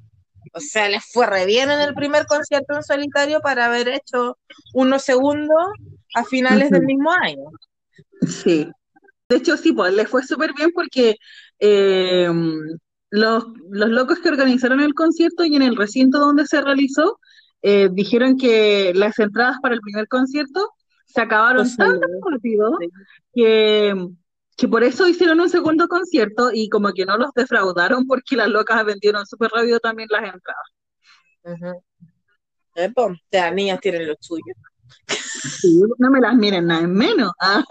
[0.53, 4.37] O sea, les fue re bien en el primer concierto en solitario para haber hecho
[4.75, 5.55] uno segundo
[6.13, 7.49] a finales del mismo año.
[8.27, 8.69] Sí.
[9.27, 11.15] De hecho, sí, pues le fue súper bien porque
[11.57, 12.29] eh,
[13.11, 17.19] los, los locos que organizaron el concierto y en el recinto donde se realizó,
[17.61, 20.71] eh, dijeron que las entradas para el primer concierto
[21.05, 22.01] se acabaron Pues, tan sí.
[22.31, 22.89] rápido Sí.
[23.35, 24.07] que,
[24.57, 28.47] que por eso hicieron un segundo concierto y como que no los defraudaron porque las
[28.49, 30.67] locas vendieron súper rápido también las entradas.
[32.75, 34.53] Eh, o sea, niñas tienen lo suyo.
[35.07, 37.31] Sí, no me las miren nada en menos.
[37.41, 37.63] Ah,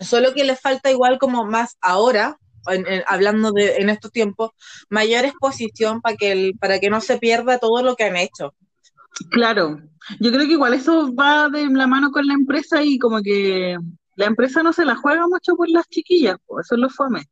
[0.00, 4.50] Solo que les falta igual como más ahora, en- en- hablando de en estos tiempos,
[4.90, 8.54] mayor exposición para que el, para que no se pierda todo lo que han hecho.
[9.30, 9.80] Claro,
[10.20, 13.76] yo creo que igual eso va de la mano con la empresa y como que
[14.16, 17.22] la empresa no se la juega mucho por las chiquillas, pues eso es lo fome.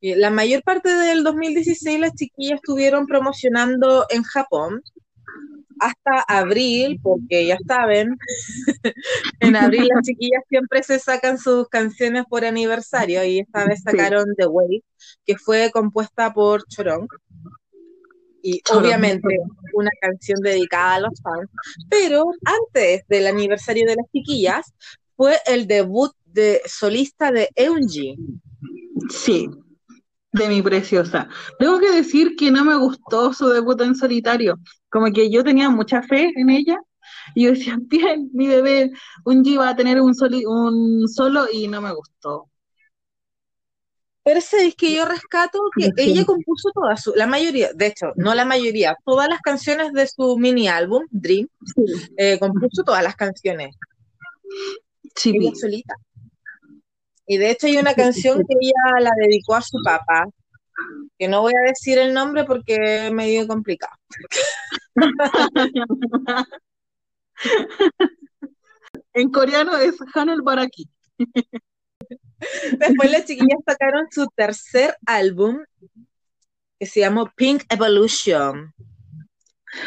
[0.00, 4.82] La mayor parte del 2016 las chiquillas estuvieron promocionando en Japón
[5.80, 8.16] hasta abril, porque ya saben,
[9.40, 14.26] en abril las chiquillas siempre se sacan sus canciones por aniversario y esta vez sacaron
[14.36, 14.82] The Wave,
[15.24, 17.08] que fue compuesta por Chorong.
[18.42, 19.38] Y obviamente
[19.72, 21.48] una canción dedicada a los fans.
[21.88, 24.74] Pero antes del aniversario de las chiquillas
[25.16, 28.16] fue el debut de solista de Eunji.
[29.08, 29.48] Sí,
[30.34, 31.28] de mi preciosa.
[31.58, 34.58] Tengo que decir que no me gustó su debut en solitario,
[34.94, 36.78] como que yo tenía mucha fe en ella
[37.34, 38.92] y yo decía, bien, mi bebé,
[39.24, 42.48] un G va a tener un, soli- un solo y no me gustó.
[44.22, 46.10] Pero sabéis que yo rescato que Sí.
[46.12, 50.06] ella compuso todas su, la mayoría, de hecho, no la mayoría, todas las canciones de
[50.06, 51.82] su mini álbum, Dream, Sí,
[52.16, 53.74] eh, compuso todas las canciones,
[55.16, 55.94] sí, ella solita.
[57.26, 60.26] Y de hecho hay una canción que ella la dedicó a su papá,
[61.18, 63.96] que no voy a decir el nombre porque es medio complicado.
[69.12, 70.88] En coreano es Hanel Baraki.
[72.78, 75.62] Después las chiquillas sacaron su tercer álbum,
[76.78, 78.74] que se llamó Pink Evolution.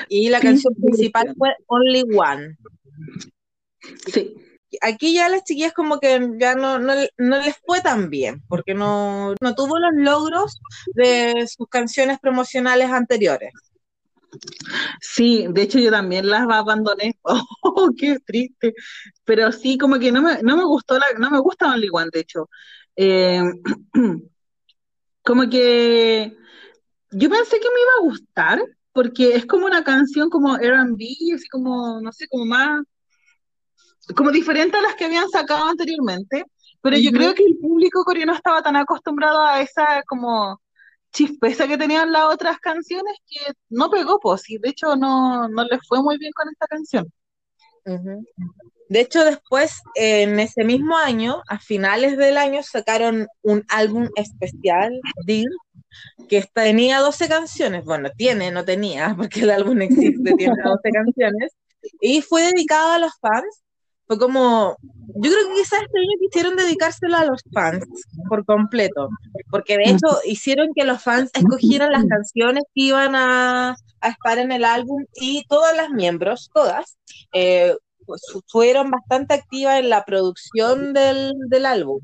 [0.08, 2.58] Y la Pink canción principal fue Only One.
[4.12, 4.34] Sí.
[4.82, 8.73] Aquí ya las chiquillas como que ya no, no, no les fue tan bien, porque
[8.73, 10.60] no, no tuvo los logros
[10.93, 13.53] de sus canciones promocionales anteriores.
[15.01, 17.17] Sí, de hecho yo también las abandoné.
[17.63, 18.73] Oh, qué triste.
[19.23, 22.10] Pero sí, como que no me, no me gustó la, no me gusta Only One,
[22.12, 22.49] de hecho.
[22.95, 23.41] Eh,
[25.23, 26.36] como que
[27.12, 28.62] yo pensé que me iba a gustar,
[28.93, 32.82] porque es como una canción como R&B, así como, no sé, como más,
[34.15, 36.45] como diferente a las que habían sacado anteriormente.
[36.81, 37.17] Pero yo Ujú.
[37.17, 40.61] creo que el público coreano estaba tan acostumbrado a esa como
[41.11, 45.63] chispeza que tenían las otras canciones que no pegó, pues, y de hecho no, no
[45.63, 47.11] les fue muy bien con esta canción.
[47.85, 48.25] Ujú.
[48.89, 54.99] De hecho, después, en ese mismo año, a finales del año, sacaron un álbum especial,
[55.25, 55.49] Deal,
[56.29, 57.83] que tenía 12 canciones.
[57.83, 61.53] Bueno, tiene, no tenía, porque el álbum existe, tiene 12 canciones.
[61.99, 63.63] Y fue dedicado a los fans.
[64.08, 64.77] Fue como,
[65.15, 67.85] yo creo que quizás este año quisieron dedicárselo a los fans
[68.29, 69.10] por completo,
[69.49, 74.37] porque de hecho hicieron que los fans escogieran las canciones que iban a, a estar
[74.37, 76.97] en el álbum y todas las miembros, todas,
[77.33, 81.99] eh, pues, fu- fueron bastante activas en la producción del, del álbum.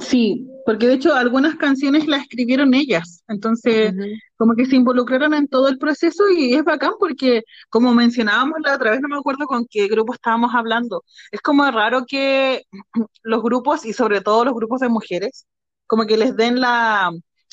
[0.00, 3.94] Sí, porque de hecho algunas canciones las escribieron ellas, entonces
[4.36, 8.74] como que se involucraron en todo el proceso y es bacán porque como mencionábamos la
[8.74, 12.62] otra vez, no me acuerdo con qué grupo estábamos hablando, es como raro que
[13.22, 15.46] los grupos y sobre todo los grupos de mujeres,
[15.86, 17.10] como que les den la,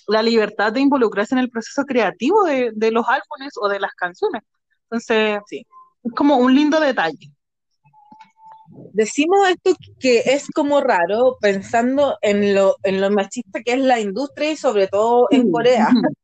[0.07, 3.93] la libertad de involucrarse en el proceso creativo de, de los álbumes o de las
[3.93, 4.41] canciones.
[4.89, 5.65] Entonces, sí,
[6.03, 7.32] es como un lindo detalle.
[8.93, 13.99] Decimos esto que es como raro pensando en lo, en lo machista que es la
[13.99, 15.88] industria y sobre todo en Corea.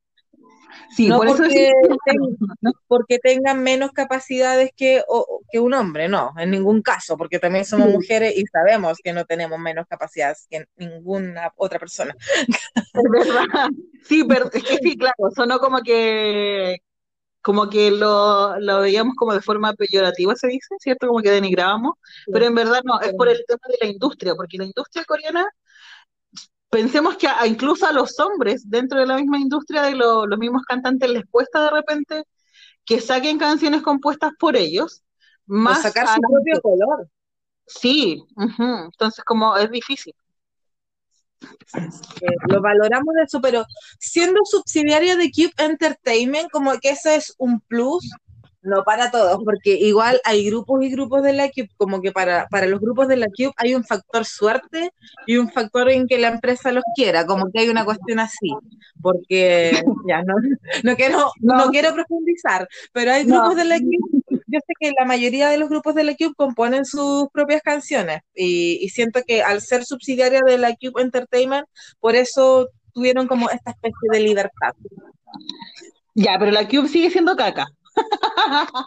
[0.95, 5.73] Sí, No por eso porque, decimos- ten- porque tengan menos capacidades que, o- que un
[5.73, 7.93] hombre, no, en ningún caso, porque también somos Sí.
[7.93, 12.15] mujeres y sabemos que no tenemos menos capacidades que ninguna otra persona.
[12.77, 13.67] Es verdad.
[14.03, 16.77] Sí, pero es que sí, claro, sonó como que
[17.47, 21.07] como que lo, lo veíamos como de forma peyorativa, se dice, ¿cierto?
[21.07, 21.95] Como que denigrábamos,
[22.31, 25.45] pero en verdad no, es por el tema de la industria, porque la industria coreana,
[26.69, 30.39] pensemos que a, incluso a los hombres dentro de la misma industria de lo- los
[30.39, 32.23] mismos cantantes les cuesta de repente
[32.85, 35.03] que saquen canciones compuestas por ellos,
[35.63, 37.07] O más sacar a su propio color.
[37.67, 40.13] Sí, ujú, Entonces como es difícil.
[42.21, 43.65] Eh, lo valoramos de eso, pero
[43.99, 48.09] siendo subsidiaria de Cube Entertainment, como que eso es un plus,
[48.63, 52.47] no para todos, porque igual hay grupos y grupos de la Cube, como que para,
[52.47, 54.91] para los grupos de la Cube hay un factor suerte
[55.25, 58.51] y un factor en que la empresa los quiera, como que hay una cuestión así,
[59.01, 60.35] porque ya no,
[60.83, 61.69] no quiero, no, No.
[61.69, 63.35] quiero profundizar, pero hay No.
[63.35, 66.33] grupos de la Cube, yo sé que la mayoría de los grupos de la Cube
[66.35, 71.67] componen sus propias canciones y, y siento que al ser subsidiaria de la Cube Entertainment,
[71.99, 74.73] por eso tuvieron como esta especie de libertad.
[76.15, 77.67] Ya, pero la Cube sigue siendo caca.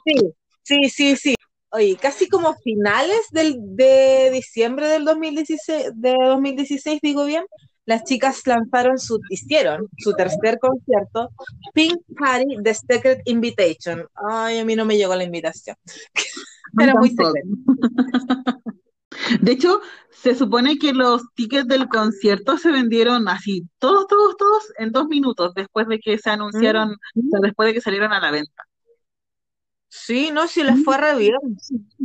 [0.04, 0.14] Sí,
[0.62, 1.34] sí, sí, sí.
[1.72, 7.44] Oye, casi como finales del, de diciembre del 2016, de 2016, digo bien,
[7.90, 11.30] las chicas lanzaron su, hicieron su tercer concierto,
[11.74, 14.06] Pink Party The Secret Invitation.
[14.14, 15.74] Ay, a mí no me llegó la invitación.
[16.80, 17.48] Era muy secreto.
[19.40, 19.80] De hecho,
[20.12, 25.08] se supone que los tickets del concierto se vendieron así, todos, todos, todos, en dos
[25.08, 28.69] minutos después de que se anunciaron, o sea, después de que salieron a la venta.
[29.92, 31.36] Sí, no, sí les fue re bien.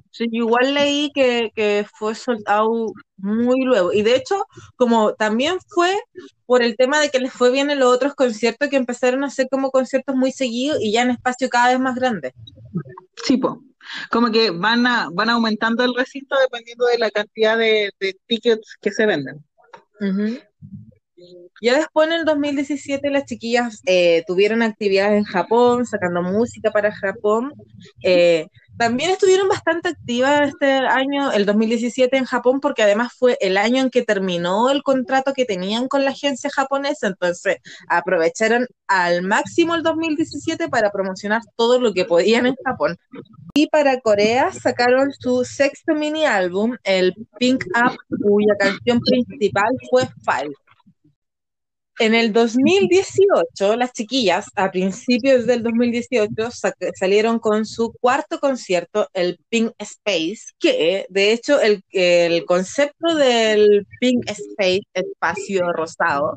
[0.10, 2.14] Sí, igual leí que, que fue
[2.48, 3.94] out muy luego.
[3.94, 4.44] Y de hecho,
[4.76, 5.96] como también fue
[6.48, 9.28] por el tema de que les fue bien en los otros conciertos que empezaron a
[9.28, 12.34] hacer como conciertos muy seguidos y ya en espacio cada vez más grande.
[13.24, 13.62] Sí, po.
[14.10, 18.78] Como que van a, van aumentando el recinto dependiendo de la cantidad de, de tickets
[18.82, 19.46] que se venden.
[21.62, 26.92] Ya después en el 2017 las chiquillas eh, tuvieron actividades en Japón, sacando música para
[26.94, 27.54] Japón.
[28.04, 28.48] Eh,
[28.78, 33.82] también estuvieron bastante activas este año, el 2017 en Japón, porque además fue el año
[33.82, 37.58] en que terminó el contrato que tenían con la agencia japonesa, entonces
[37.88, 42.98] aprovecharon al máximo el 2017 para promocionar todo lo que podían en Japón.
[43.54, 50.04] Y para Corea sacaron su sexto mini álbum, el Pink Up, cuya canción principal fue
[50.26, 50.54] File.
[52.00, 59.08] En el 2018, las chiquillas, a principios del 2018, sac- salieron con su cuarto concierto,
[59.14, 66.36] el Pink Space, que de hecho el, el concepto del Pink Space, espacio rosado,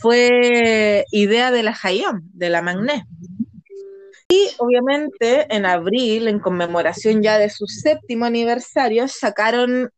[0.00, 3.04] fue idea de la Hayam, de la Magné.
[4.28, 9.90] Y obviamente en abril, en conmemoración ya de su séptimo aniversario, sacaron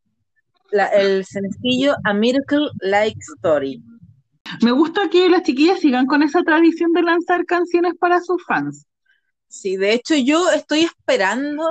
[0.93, 3.81] el sencillo A Miracle Like Story.
[4.61, 8.85] Me gusta que las chiquillas sigan con esa tradición de lanzar canciones para sus fans.
[9.47, 11.63] Sí, de hecho yo estoy esperando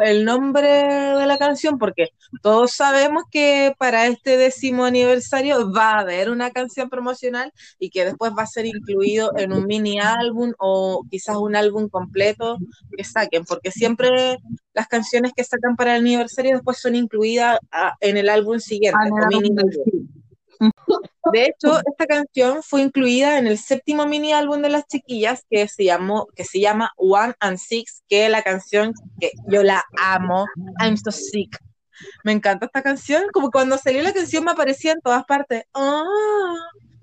[0.00, 2.08] el nombre de la canción porque
[2.42, 8.06] todos sabemos que para este décimo aniversario va a haber una canción promocional y que
[8.06, 12.56] después va a ser incluido en un mini álbum o quizás un álbum completo
[12.96, 14.38] que saquen, porque siempre
[14.72, 18.98] las canciones que sacan para el aniversario después son incluidas ah, en el álbum siguiente
[19.10, 20.08] o mini álbum.
[21.32, 25.66] De hecho, esta canción fue incluida en el séptimo mini álbum de las chiquillas que
[25.68, 29.84] se llamó, que se llama One and Six, que es la canción que yo la
[29.98, 30.46] amo,
[30.80, 31.58] I'm so sick.
[32.24, 35.64] Me encanta esta canción, como cuando salió la canción me aparecía en todas partes.
[35.74, 36.04] Ah.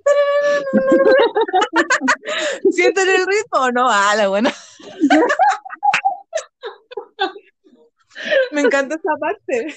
[2.71, 3.89] ¿Sienten el ritmo o no?
[3.89, 4.53] Ah, la buena.
[8.51, 9.73] Me encanta esa parte.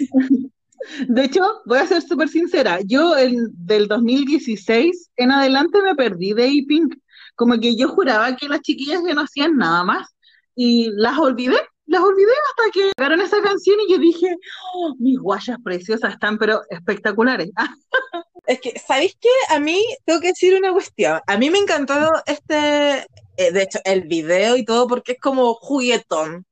[1.08, 6.32] De hecho, voy a ser súper sincera, yo el, del 2016 en adelante me perdí
[6.32, 6.96] de A-Pink,
[7.34, 10.08] como que yo juraba que las chiquillas no hacían nada más
[10.54, 11.56] y las olvidé,
[11.86, 14.36] las olvidé hasta que llegaron esa canción y yo dije,
[14.74, 17.50] "Oh, mis guayas preciosas están, pero espectaculares.
[18.44, 19.28] Es que, ¿sabéis qué?
[19.50, 21.20] A mí tengo que decir una cuestión.
[21.28, 21.94] A mí me encantó
[22.26, 23.06] este,
[23.36, 26.44] eh, de hecho, el video y todo, porque es como juguetón.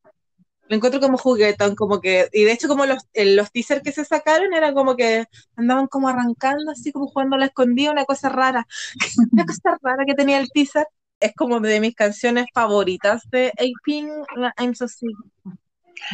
[0.71, 3.91] Lo encuentro como juguetón, como que, y de hecho como los, eh, los teasers que
[3.91, 5.25] se sacaron eran como que
[5.57, 8.67] andaban como arrancando, así como jugando a la escondida, una cosa rara.
[9.33, 10.87] Una cosa rara que tenía el teaser.
[11.19, 15.11] Es como de mis canciones favoritas de A-Pink, la I'm So Sick.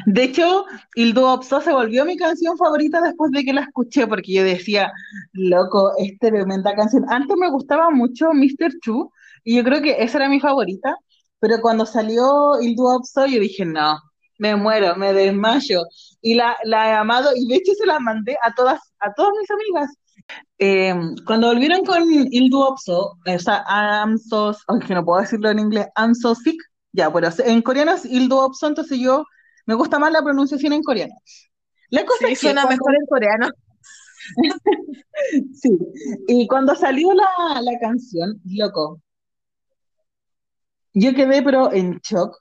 [0.07, 4.32] De hecho, Il Opso se volvió mi canción favorita después de que la escuché, porque
[4.32, 4.90] yo decía,
[5.32, 7.04] loco, es tremenda canción.
[7.09, 8.80] Antes me gustaba mucho Mr.
[8.80, 9.11] Chu,
[9.44, 10.96] y yo creo que esa era mi favorita,
[11.38, 13.98] pero cuando salió Il Opso, yo dije, no,
[14.39, 15.82] me muero, me desmayo.
[16.20, 19.32] Y la, la he amado, y de hecho se la mandé a todas, a todas
[19.41, 19.97] mis amigas.
[20.59, 25.20] Eh, cuando volvieron con Il Duo Opso, o sea, I'm so, ay, que no puedo
[25.20, 26.57] decirlo en inglés, I'm so sick,
[26.93, 29.24] ya, pero en coreano es Il Duo Opso, entonces yo
[29.66, 31.14] me gusta más la pronunciación en coreano.
[31.91, 33.49] La cosa Sí, es que suena cuando- mejor en coreano.
[35.55, 35.70] Sí,
[36.28, 39.01] y cuando salió la, la canción, loco,
[40.95, 42.37] yo quedé pero en shock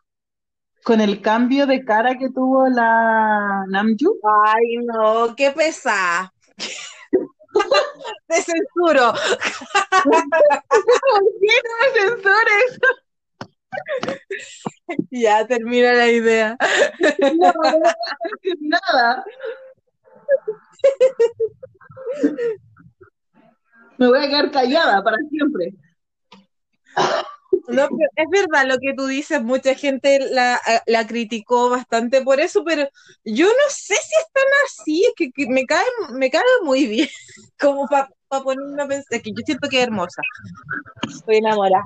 [0.85, 4.19] con el cambio de cara que tuvo la Namju.
[4.45, 6.31] Ay, no, qué pesada.
[8.27, 9.11] Te censuro.
[10.03, 10.23] ¿Por
[11.41, 12.79] qué no me censures?
[15.09, 16.55] Ya termina la idea.
[17.33, 17.95] No, no voy a
[18.31, 19.25] decir nada.
[23.97, 25.73] Me voy a quedar callada para siempre.
[27.67, 27.83] No,
[28.15, 32.87] es verdad lo que tú dices, mucha gente la, la criticó bastante por eso, pero
[33.23, 37.09] yo no sé si es tan así, es que, me cae, me cae muy bien,
[37.59, 38.09] como para
[38.43, 40.21] ponerme a pensar, que yo siento que es hermosa,
[41.09, 41.85] estoy enamorada.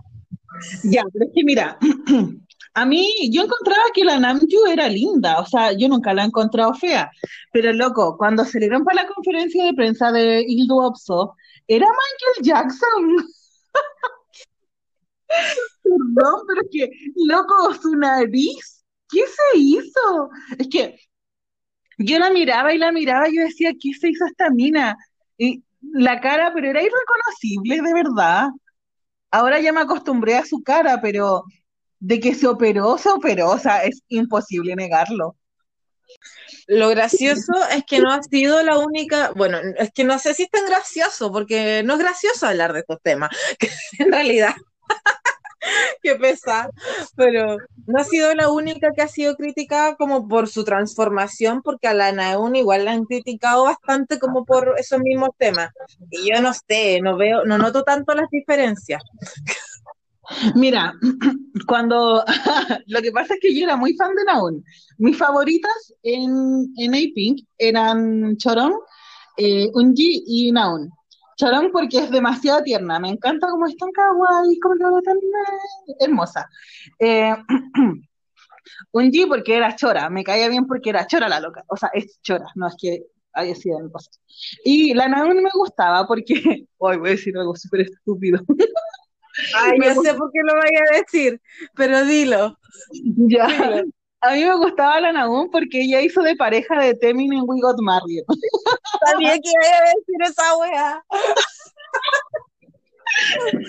[0.84, 1.78] Ya, pero es que mira,
[2.74, 6.26] a mí yo encontraba que la Namju era linda, o sea, yo nunca la he
[6.26, 7.12] encontrado fea,
[7.54, 11.36] pero loco, cuando salieron para la conferencia de prensa de Il Duo Opso,
[11.68, 13.28] era Michael Jackson.
[15.84, 20.30] Perdón, pero es que, loco, su nariz, ¿qué se hizo?
[20.58, 21.00] Es que
[21.98, 24.96] yo la miraba y la miraba y yo decía, ¿qué se hizo esta mina?
[25.38, 28.48] Y la cara, pero era irreconocible, de verdad.
[29.32, 31.44] Ahora ya me acostumbré a su cara, pero
[32.00, 35.36] de que se operó, se operó, o sea, es imposible negarlo.
[36.68, 40.44] Lo gracioso es que no ha sido la única, bueno, es que no sé si
[40.44, 43.30] es tan gracioso, porque no es gracioso hablar de estos temas,
[44.00, 44.56] en realidad.
[46.02, 46.72] Qué pesar,
[47.16, 51.88] pero no ha sido la única que ha sido criticada como por su transformación, porque
[51.88, 55.72] a la Naeun igual la han criticado bastante como por esos mismos temas.
[56.10, 59.02] Y yo no sé, no veo, no noto tanto las diferencias.
[60.56, 60.94] Mira,
[61.68, 62.24] cuando
[62.88, 64.64] lo que pasa es que yo era muy fan de Naun.
[64.98, 68.74] Mis favoritas en, en A-Pink eran Chorón,
[69.38, 70.92] eh, Unji y Naun.
[71.40, 75.18] Chorón porque es demasiado tierna, me encanta cómo es tan kawaii, cómo es tan
[76.02, 76.50] hermosa.
[77.00, 77.34] Eh,
[78.92, 82.20] Unji porque era chora, me caía bien porque era chora la loca, o sea, es
[82.22, 84.18] chora, no es que haya sido en el pasado.
[84.66, 86.34] Y la Naun me gustaba porque,
[86.78, 88.42] hoy voy a decir algo súper estúpido.
[89.56, 91.42] Ay, yo sé por qué lo vaya a decir,
[91.74, 92.58] pero dilo.
[93.28, 93.48] Ya.
[93.48, 93.92] dilo.
[94.22, 97.62] A mí me gustaba la Nahum porque ella hizo de pareja de Temin en We
[97.62, 98.24] Got Married.
[99.06, 101.06] Sabía que iba a decir esa wea.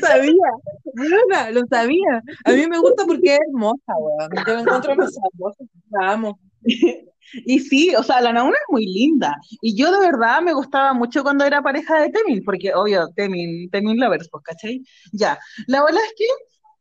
[0.01, 0.51] Sabía,
[0.95, 2.23] Bruna, lo sabía.
[2.45, 4.31] A mí me gusta porque es hermosa, weón.
[4.47, 5.65] Yo la encuentro hermosa, hermosa.
[5.91, 6.39] La amo.
[7.47, 9.37] Y sí, o sea, la Nahum es muy linda.
[9.63, 13.71] Y yo de verdad me gustaba mucho cuando era pareja de Temin, porque obvio, Temin,
[13.71, 14.83] Temin Lovers, pues, ¿cachai?
[15.13, 15.39] Ya.
[15.69, 16.25] La verdad es que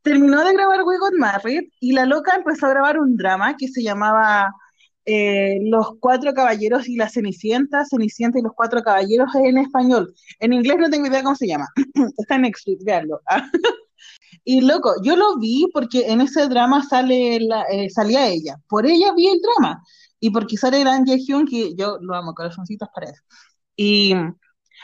[0.01, 3.67] terminó de grabar We Got Married y la loca empezó a grabar un drama que
[3.67, 4.49] se llamaba
[5.05, 10.13] eh, Los Cuatro Caballeros y la Cenicienta, Cenicienta y los Cuatro Caballeros en español.
[10.39, 11.67] En inglés no tengo idea cómo se llama.
[12.17, 13.21] Está en Netflix, veanlo.
[14.43, 18.55] Y loco, yo lo vi porque en ese drama sale la, eh, salía ella.
[18.67, 19.83] Por ella vi el drama.
[20.19, 23.21] Y porque sale Gran Jae-hyun, que yo lo amo, corazoncitos para eso.
[23.75, 24.13] Y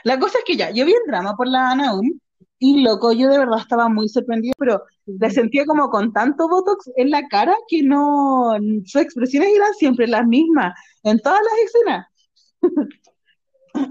[0.03, 2.19] la cosa es que ya, yo vi el drama por la Naum,
[2.59, 6.89] y loco, yo de verdad estaba muy sorprendida, pero la sentía como con tanto botox
[6.95, 12.07] en la cara que no, sus expresiones eran siempre las mismas, en todas las escenas.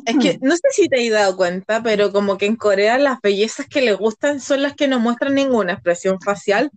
[0.06, 3.20] Es que no sé si te has dado cuenta, pero como que en Corea las
[3.20, 6.70] bellezas que les gustan son las que no muestran ninguna expresión facial.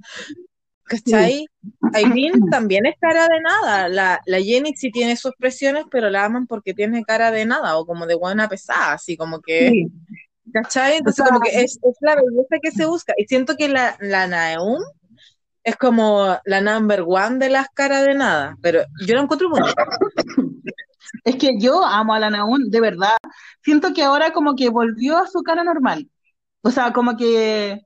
[0.83, 1.47] ¿Cachai?
[1.93, 3.89] Aileen también es cara de nada.
[3.89, 7.77] La, la Jenny sí tiene sus expresiones, pero la aman porque tiene cara de nada
[7.77, 9.87] o como de buena pesada, así como que, Sí.
[10.53, 10.97] ¿Cachai?
[10.97, 13.13] Entonces O sea, como que es, es la belleza que se busca.
[13.17, 14.81] Y siento que la, la Naeun
[15.63, 19.85] es como la number one de las caras de nada, pero yo la encuentro bonita.
[21.23, 23.17] Es que yo amo a la Naun, de verdad.
[23.63, 26.09] Siento que ahora como que volvió a su cara normal.
[26.61, 27.81] O sea, como que,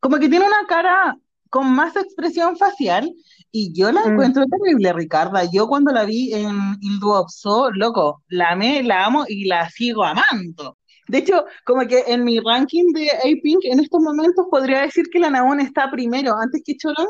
[0.00, 1.16] como que tiene una cara
[1.50, 3.10] con más expresión facial
[3.50, 4.12] y yo la Mm.
[4.12, 5.44] encuentro terrible, Ricarda.
[5.50, 10.04] Yo cuando la vi en Il Duoso, loco, la amé, la amo y la sigo
[10.04, 10.78] amando.
[11.08, 15.18] De hecho, como que en mi ranking de A-Pink en estos momentos podría decir que
[15.18, 17.06] la Naon está primero, antes que Chorón,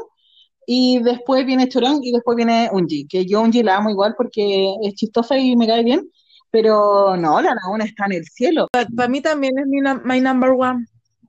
[0.67, 4.75] y después viene Chorón y después viene Unji, que yo Unji la amo igual porque
[4.83, 6.11] es chistosa y me cae bien,
[6.51, 8.69] pero no, la Naon está en el cielo.
[8.73, 10.87] Para mí también es mi my number one.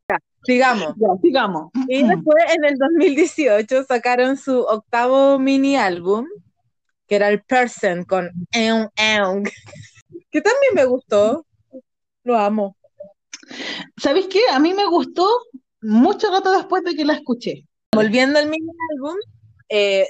[0.09, 0.93] Ya, sigamos.
[0.97, 1.71] Ya, sigamos.
[1.87, 6.25] Y después en el 2018 sacaron su octavo mini álbum,
[7.07, 9.43] que era el Person con Eun Eun,
[10.31, 11.45] que también me gustó.
[12.27, 12.75] Lo amo.
[13.95, 14.41] ¿Sabéis qué?
[14.51, 15.25] A mí me gustó
[15.81, 17.65] mucho rato después de que la escuché.
[17.95, 19.15] Volviendo al mismo álbum,
[19.69, 20.07] eh,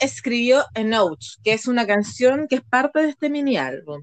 [0.00, 4.02] escribió A Note, que es una canción que es parte de este mini álbum.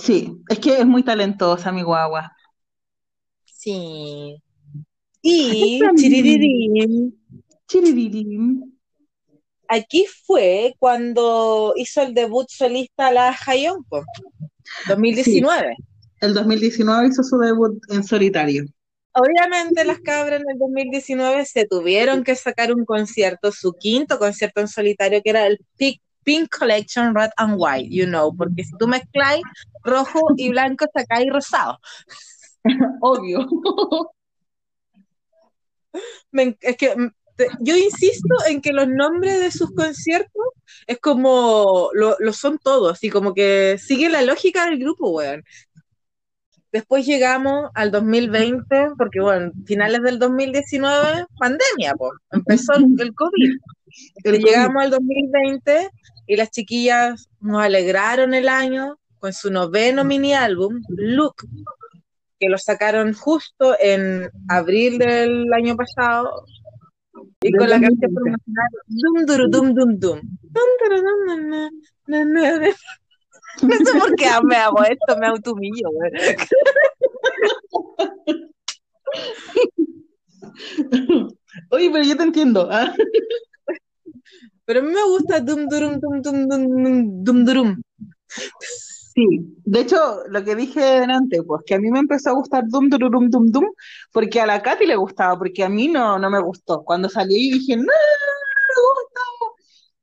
[0.00, 2.34] Sí, es que es muy talentosa mi guagua.
[3.44, 4.42] Sí.
[5.20, 7.12] Y Chiridirim.
[7.68, 8.62] Chiridirim.
[9.68, 14.06] Aquí fue cuando hizo el debut solista la Hayonko.
[14.88, 15.76] 2019.
[16.20, 18.64] El 2019 hizo su debut en solitario.
[19.12, 24.60] Obviamente las cabras en el 2019 se tuvieron que sacar un concierto, su quinto concierto
[24.60, 28.70] en solitario, que era el Pink, Pink Collection Red and White, you know, porque si
[28.78, 29.42] tú mezcláis
[29.82, 31.78] rojo y blanco, sacáis rosado.
[33.00, 33.48] Obvio.
[36.60, 36.94] Es que
[37.60, 40.44] yo insisto en que los nombres de sus conciertos
[40.86, 45.44] es como lo, lo son todos, y como que sigue la lógica del grupo, weón.
[46.72, 53.56] Después llegamos al 2020, porque bueno, finales del 2019, pandemia, pues, empezó el, COVID.
[54.24, 55.90] Y llegamos al 2020
[56.28, 61.44] y las chiquillas nos alegraron el año con su noveno mini álbum, Look,
[62.38, 66.46] que lo sacaron justo en abril del año pasado
[67.42, 68.14] y con la canción 2020.
[68.14, 70.20] promocional Dum Duru Dum Dum Dum.
[70.42, 71.36] Dum, duru, dum, na,
[72.06, 72.68] na, na, na.
[73.62, 76.12] No sé por qué me hago esto, me güey.
[81.70, 82.68] Oye, pero yo te entiendo.
[82.70, 82.94] ¿ah?
[84.64, 87.82] Pero a mí me gusta Dum Durum Dum Dum Dum Dum Dum Durum.
[89.20, 89.26] Sí,
[89.66, 89.96] de hecho,
[90.28, 93.50] lo que dije delante, pues que a mí me empezó a gustar Dum Dururum Dum
[93.50, 93.66] Dum,
[94.12, 96.82] porque a la Katy le gustaba, porque a mí no, no me gustó.
[96.84, 97.88] Cuando salió y dije, no, me
[98.82, 99.20] gusta,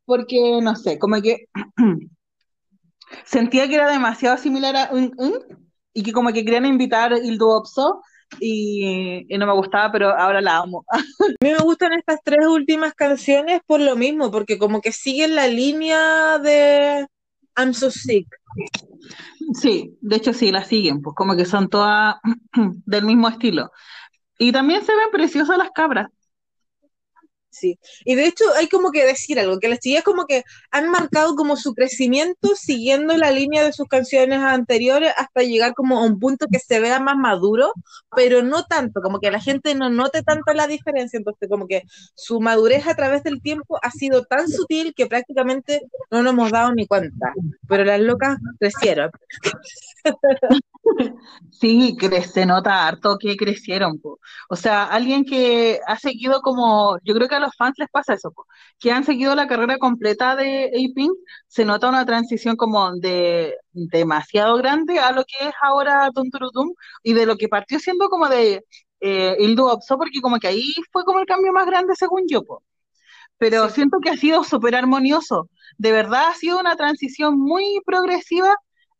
[0.05, 1.47] porque no sé, como que
[3.25, 5.11] sentía que era demasiado similar a Un
[5.93, 8.01] y que como que querían invitar Il Duopso,
[8.39, 10.85] y no me gustaba, pero ahora la amo.
[10.91, 15.33] A mí me gustan estas tres últimas canciones por lo mismo, porque como que siguen
[15.35, 17.07] la línea de
[17.57, 18.27] I'm So Sick.
[19.53, 22.15] Sí, de hecho sí, la siguen, pues como que son todas
[22.85, 23.71] del mismo estilo.
[24.37, 26.07] Y también se ven preciosas las cabras.
[27.59, 27.79] Sí.
[28.05, 31.35] Y de hecho hay como que decir algo, que las chicas como que han marcado
[31.35, 36.19] como su crecimiento siguiendo la línea de sus canciones anteriores hasta llegar como a un
[36.19, 37.73] punto que se vea más maduro,
[38.15, 41.81] pero no tanto, como que la gente no note tanto la diferencia, entonces como que
[42.15, 45.81] su madurez a través del tiempo ha sido tan sutil que prácticamente
[46.11, 47.33] no nos hemos dado ni cuenta,
[47.67, 49.09] pero las locas crecieron.
[51.51, 51.97] Sí,
[52.31, 54.19] se nota harto que crecieron, po.
[54.49, 58.13] O sea, alguien que ha seguido como, yo creo que a los fans les pasa
[58.13, 58.45] eso, po,
[58.79, 61.11] que han seguido la carrera completa de A-Pink,
[61.47, 66.73] se nota una transición como de demasiado grande a lo que es ahora Tum Turutum,
[67.03, 68.63] y de lo que partió siendo como de
[68.99, 72.23] eh, Il Duo Opso, porque como que ahí fue como el cambio más grande según
[72.27, 72.63] yo, po.
[73.37, 73.75] Pero Sí.
[73.75, 75.49] siento que ha sido súper armonioso.
[75.77, 78.55] De verdad ha sido una transición muy progresiva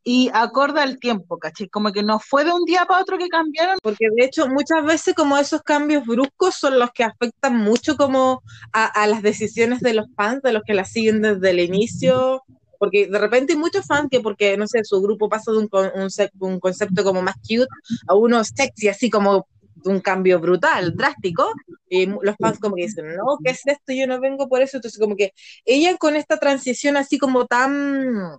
[0.09, 1.67] y acorde al tiempo, ¿cachai?
[1.67, 3.77] Como que no fue de un día para otro que cambiaron.
[3.83, 8.41] Porque de hecho muchas veces como esos cambios bruscos son los que afectan mucho como
[8.71, 12.41] a, a las decisiones de los fans, de los que las siguen desde el inicio,
[12.79, 15.69] porque de repente hay muchos fans que porque, no sé, su grupo pasa de un,
[15.73, 17.67] un, un concepto como más cute
[18.07, 19.45] a uno sexy, así como
[19.75, 21.51] de un cambio brutal, drástico,
[21.89, 23.91] y los fans como que dicen, no, ¿qué es esto?
[23.91, 25.33] Yo no vengo por eso, entonces como que
[25.65, 28.37] ella con esta transición así como tan...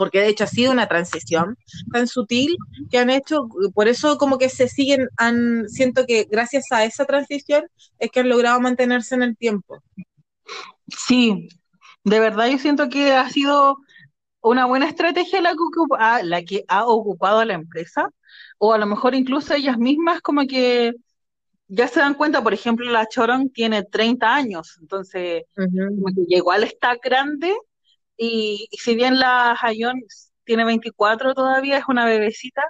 [0.00, 1.58] Porque de hecho ha sido una transición
[1.92, 2.56] tan sutil
[2.90, 7.04] que han hecho, por eso como que se siguen, han, siento que gracias a esa
[7.04, 7.66] transición
[7.98, 9.82] es que han logrado mantenerse en el tiempo.
[10.88, 11.50] Sí,
[12.02, 13.76] de verdad yo siento que ha sido
[14.40, 15.58] una buena estrategia la que,
[15.98, 18.08] ah, la que ha ocupado la empresa,
[18.56, 20.94] o a lo mejor incluso ellas mismas como que
[21.68, 26.64] ya se dan cuenta, por ejemplo, la Choron tiene 30 años, entonces como que igual
[26.64, 27.54] está grande
[28.20, 30.02] y, y si bien la Hayon
[30.44, 32.62] tiene 24 todavía, es una bebecita,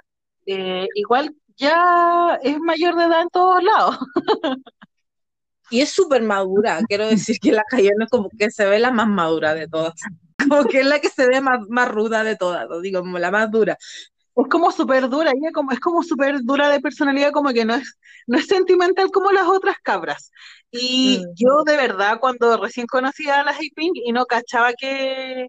[0.45, 3.97] eh, igual ya es mayor de edad en todos lados.
[5.69, 8.91] Y es súper madura, quiero decir que la Cayenne es como que se ve la
[8.91, 9.93] más madura de todas,
[10.37, 13.31] como que es la que se ve más, más ruda de todas, digo, como la
[13.31, 13.77] más dura.
[14.35, 17.75] Es como súper dura, ella como, es como súper dura de personalidad, como que no
[17.75, 20.31] es, no es sentimental como las otras cabras.
[20.71, 21.33] Y Mm.
[21.35, 25.47] yo de verdad, cuando recién conocía a la Pink y no cachaba que,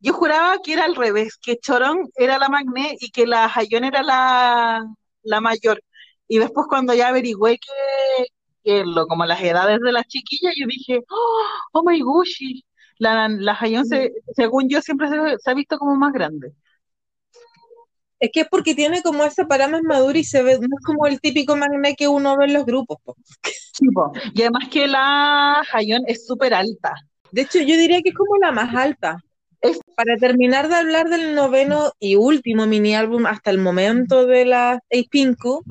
[0.00, 3.84] yo juraba que era al revés, que Chorón era la magné y que la Hayon
[3.84, 4.84] era la,
[5.22, 5.82] la mayor.
[6.28, 8.26] Y después cuando ya averigüé que,
[8.64, 12.42] que lo, como las edades de las chiquillas, yo dije, oh, oh my gosh,
[12.98, 16.52] la, la se, según yo siempre se, se ha visto como más grande.
[18.20, 20.84] Es que es porque tiene como esa para más madura y se ve, no es
[20.84, 22.98] como el típico magné que uno ve en los grupos.
[23.04, 23.16] po.
[23.44, 24.12] Sí, po.
[24.34, 26.94] Y además que la Hayon es súper alta.
[27.30, 29.18] De hecho, yo diría que es como la más alta.
[29.60, 34.44] Es- Para terminar de hablar del noveno y último mini álbum hasta el momento de
[34.44, 35.62] la Pinku,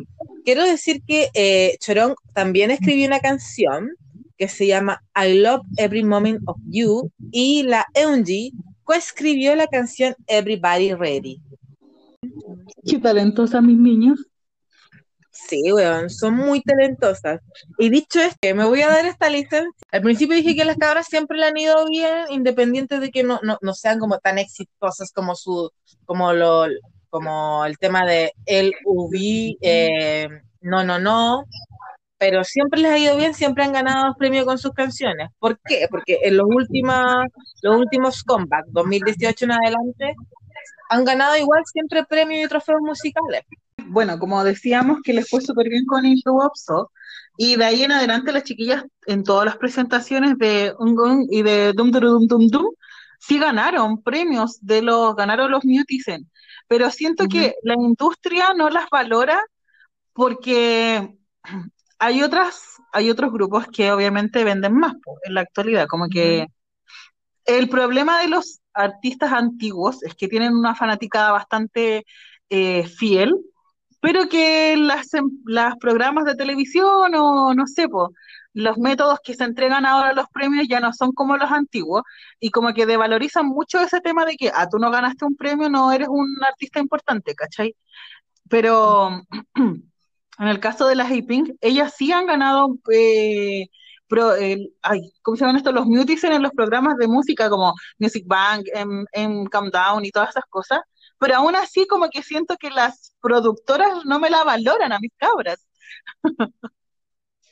[0.45, 3.91] quiero decir que eh, Chorón también escribió una canción
[4.37, 8.51] que se llama I Love Every Moment of You y la Eunji
[8.83, 11.41] coescribió la canción Everybody Ready.
[12.85, 14.27] Qué talentosa, mis niños.
[15.31, 17.41] Sí, weón, son muy talentosas.
[17.77, 19.71] Y dicho esto, me voy a dar esta licencia.
[19.91, 23.39] Al principio dije que las cabras siempre le han ido bien, independiente de que no,
[23.43, 25.69] no, no sean como tan exitosas como su,
[26.05, 26.65] como lo,
[27.09, 30.27] como el tema de el UV, eh,
[30.61, 31.43] no, no, no.
[32.17, 35.29] Pero siempre les ha ido bien, siempre han ganado premios con sus canciones.
[35.37, 35.87] ¿Por qué?
[35.89, 37.25] Porque en los últimos,
[37.61, 40.15] los últimos comeback, 2018 en adelante,
[40.89, 43.41] han ganado igual siempre premios y trofeos musicales.
[43.85, 46.91] Bueno, como decíamos, que les fue súper bien con Into Wopso,
[47.37, 51.71] y de ahí en adelante las chiquillas en todas las presentaciones de Ungun y de
[51.73, 52.65] Dum Dum Dum Dum
[53.19, 56.29] sí ganaron premios de los, ganaron los Mutisen,
[56.67, 59.39] pero siento que la industria no las valora
[60.13, 61.15] porque
[61.99, 62.59] hay otras,
[62.91, 66.47] hay otros grupos que obviamente venden más en la actualidad, como que
[67.45, 72.05] el problema de los artistas antiguos es que tienen una fanaticada bastante
[72.49, 73.35] eh, fiel,
[74.01, 77.87] pero que las, em- las programas de televisión o no sé,
[78.53, 82.03] los métodos que se entregan ahora a los premios ya no son como los antiguos
[82.39, 85.69] y como que devalorizan mucho ese tema de que, ah, tú no ganaste un premio,
[85.69, 87.75] no eres un artista importante, ¿cachai?
[88.49, 89.21] Pero
[89.55, 93.67] en el caso de las A-Pink, ellas sí han ganado eh,
[94.07, 95.73] pro- el- ay, ¿cómo se llaman estos?
[95.73, 100.11] Los Mutisen en los programas de música como Music Bank, en, en Calm Down y
[100.11, 100.81] todas esas cosas,
[101.19, 105.11] pero aún así como que siento que las productoras no me la valoran a mis
[105.17, 105.59] cabras.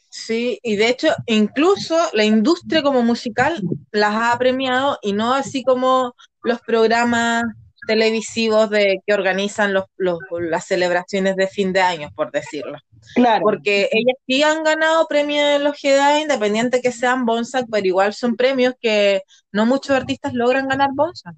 [0.10, 5.64] Sí, y de hecho, incluso la industria como musical las ha premiado y no así
[5.64, 7.44] como los programas
[7.88, 12.78] televisivos de que organizan los, los- las celebraciones de fin de año, por decirlo.
[13.14, 13.42] Claro.
[13.44, 18.14] Porque ellas sí han ganado premios en los GEDA, independiente que sean Bonsac, pero igual
[18.14, 21.36] son premios que no muchos artistas logran ganar Bonsac.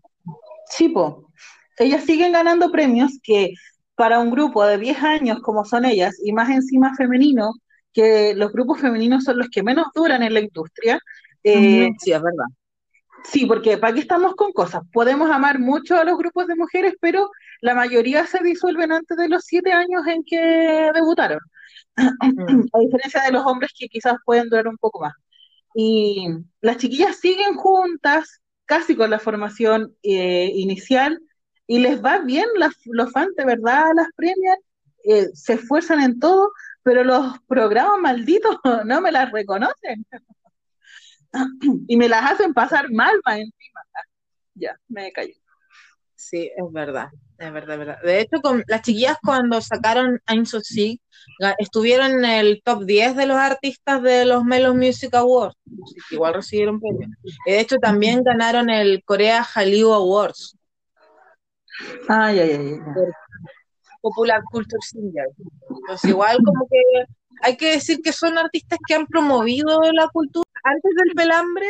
[0.69, 1.31] Sí, po.
[1.77, 3.53] Ellas siguen ganando premios que
[3.95, 7.51] para un grupo de 10 años como son ellas, y más encima femenino,
[7.93, 10.99] que los grupos femeninos son los que menos duran en la industria,
[11.43, 12.45] eh, Sí, es verdad.
[13.23, 14.81] Sí, porque ¿para qué estamos con cosas?
[14.93, 17.29] Podemos amar mucho a los grupos de mujeres, pero
[17.61, 21.39] la mayoría se disuelven antes de los siete años en que debutaron.
[22.73, 25.13] a diferencia de los hombres que quizás pueden durar un poco más.
[25.75, 26.27] Y
[26.61, 31.19] las chiquillas siguen juntas, casi con la formación eh, inicial,
[31.67, 34.57] y les va bien, las, los fans de verdad las premian,
[35.03, 36.51] eh, se esfuerzan en todo,
[36.83, 40.05] pero los programas malditos no me las reconocen.
[41.87, 43.81] y me las hacen pasar mal más encima.
[43.93, 44.01] Ah,
[44.55, 45.33] Ya, me cayó.
[46.19, 48.01] Sí, es verdad, es verdad, es verdad.
[48.03, 50.99] De hecho, con las chiquillas cuando sacaron I'm So Sick,
[51.59, 55.55] estuvieron en el top 10 de los artistas de los Melo Music Awards,
[56.09, 57.11] que igual recibieron premios.
[57.45, 60.57] Y de hecho también ganaron el Corea Hallyu Awards,
[62.07, 63.11] Ay, ay, ay, ay.
[64.01, 65.27] Popular Culture Singer.
[65.69, 66.81] Entonces igual como que
[67.43, 70.45] hay que decir que son artistas que han promovido la cultura.
[70.63, 71.67] Antes del pelambre,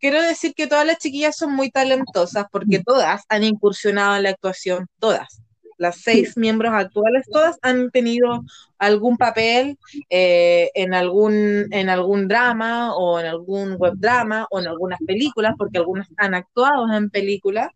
[0.00, 4.30] quiero decir que todas las chiquillas son muy talentosas porque todas han incursionado en la
[4.30, 5.42] actuación, todas.
[5.78, 8.42] Las seis miembros actuales, todas han tenido
[8.78, 9.78] algún papel
[10.08, 15.54] eh, en, algún, en algún drama o en algún web drama o en algunas películas,
[15.58, 17.70] porque algunas han actuado en películas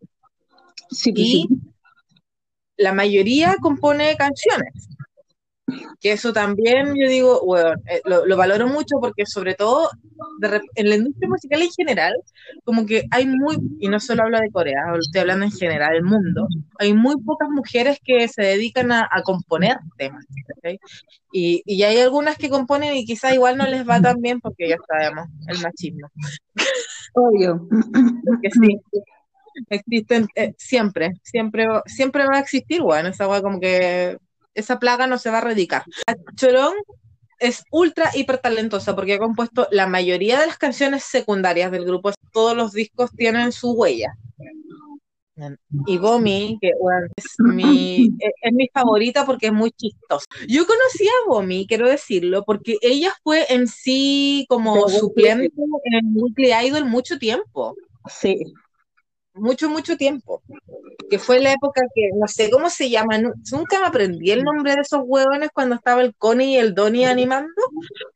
[0.91, 1.49] Sí, pues y sí.
[2.77, 4.89] la mayoría compone canciones.
[6.01, 9.91] Que eso también, yo digo, bueno, eh, lo, lo valoro mucho porque sobre todo
[10.41, 12.15] de en la industria musical en general,
[12.65, 16.03] como que hay muy, y no solo hablo de Corea, estoy hablando en general del
[16.03, 16.47] mundo,
[16.79, 20.25] hay muy pocas mujeres que se dedican a, a componer temas.
[21.33, 24.69] Y, y hay algunas que componen y quizá igual no les va tan bien porque
[24.69, 26.09] ya sabemos, el machismo.
[27.15, 27.69] Obvio.
[28.43, 28.81] Que sí,
[29.69, 34.19] existen eh, siempre, siempre, siempre va a existir, bueno, esa weá como que
[34.55, 35.85] esa plaga no se va a erradicar.
[36.35, 36.75] Chorón
[37.39, 42.13] es ultra hiper talentosa porque ha compuesto la mayoría de las canciones secundarias del grupo,
[42.33, 44.15] todos los discos tienen su huella.
[45.87, 50.27] Y Bomi, que bueno, es, mi, es, es mi favorita porque es muy chistosa.
[50.47, 55.51] Yo conocí a Bomi, quiero decirlo, porque ella fue en sí como suplente
[55.85, 57.75] en Weekly Idol mucho tiempo
[58.09, 58.37] Sí.
[59.41, 60.43] Mucho, mucho tiempo.
[61.11, 64.45] Que fue la época que, no sé cómo se llama, nu- nunca me aprendí el
[64.45, 67.51] nombre de esos huevones cuando estaba el Connie y el Donnie animando.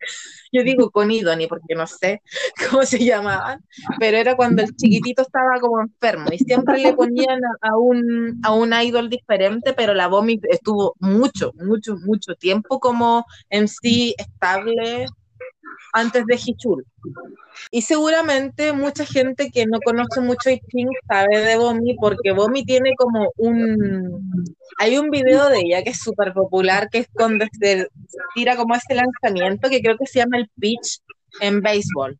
[0.53, 2.23] Yo digo Connie y Donnie porque no sé
[2.71, 3.61] cómo se llamaban,
[3.99, 8.55] pero era cuando el chiquitito estaba como enfermo y siempre le ponían a, un, a
[8.55, 13.25] un idol diferente, pero la Bomi estuvo mucho, mucho, mucho tiempo como
[13.67, 15.07] sí estable
[15.93, 16.85] antes de Hichul.
[17.71, 22.95] Y seguramente mucha gente que no conoce mucho Pink sabe de Bomi porque Bomi tiene
[22.97, 24.55] como un...
[24.79, 27.89] Hay un video de ella que es súper popular, que es cuando se
[28.35, 31.01] tira como ese lanzamiento que creo que se llama el pitch
[31.41, 32.19] en béisbol.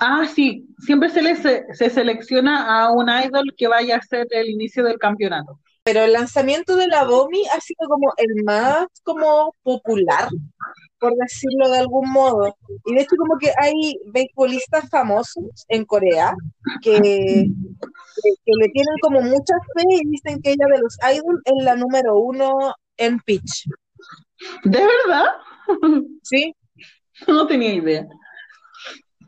[0.00, 0.66] Ah, sí.
[0.78, 4.84] Siempre se, le se, se selecciona a un idol que vaya a ser el inicio
[4.84, 5.58] del campeonato.
[5.84, 10.28] Pero el lanzamiento de la Bomi ha sido como el más como popular,
[11.02, 12.56] por decirlo de algún modo.
[12.86, 16.32] Y de hecho como que hay beisbolistas famosos en Corea
[16.80, 21.42] que, que, que le tienen como mucha fe y dicen que ella de los idols
[21.44, 23.68] es la número uno en pitch.
[24.62, 25.26] ¿De verdad?
[26.22, 26.54] ¿Sí?
[27.28, 28.04] No tenía idea.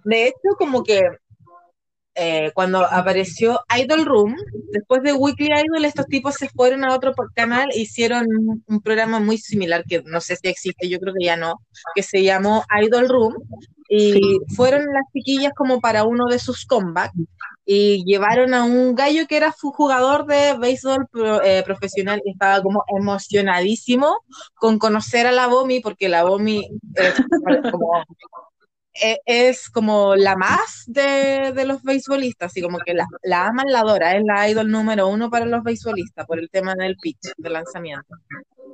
[0.05, 1.01] De hecho, como que
[2.15, 4.37] eh, cuando apareció Idol Room,
[4.71, 8.27] después de Weekly Idol, estos tipos se fueron a otro canal e hicieron
[8.67, 11.61] un, programa muy similar, que no sé si existe, yo creo que ya no,
[11.95, 13.35] que se llamó Idol Room,
[13.89, 17.15] y fueron las chiquillas como para uno de sus comebacks,
[17.67, 22.33] y llevaron a un gallo que era fu- jugador de béisbol pro- eh, profesional y
[22.33, 24.19] estaba como emocionadísimo
[24.55, 27.15] con conocer a la Bomi, porque la Bomi es
[27.73, 28.05] como
[28.95, 33.67] e- es como la más de, de los beisbolistas, así como que la, la aman,
[33.69, 37.33] la adora, es la idol número uno para los beisbolistas por el tema del pitch,
[37.37, 38.17] del lanzamiento.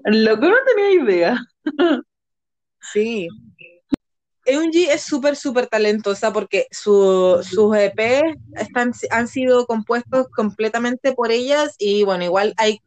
[0.05, 1.39] Loco, no tenía idea.
[2.93, 3.29] Sí.
[4.47, 8.23] Eunji es súper, súper talentosa porque su, sus EP
[8.57, 12.81] están, han sido compuestos completamente por ellas y bueno, igual hay,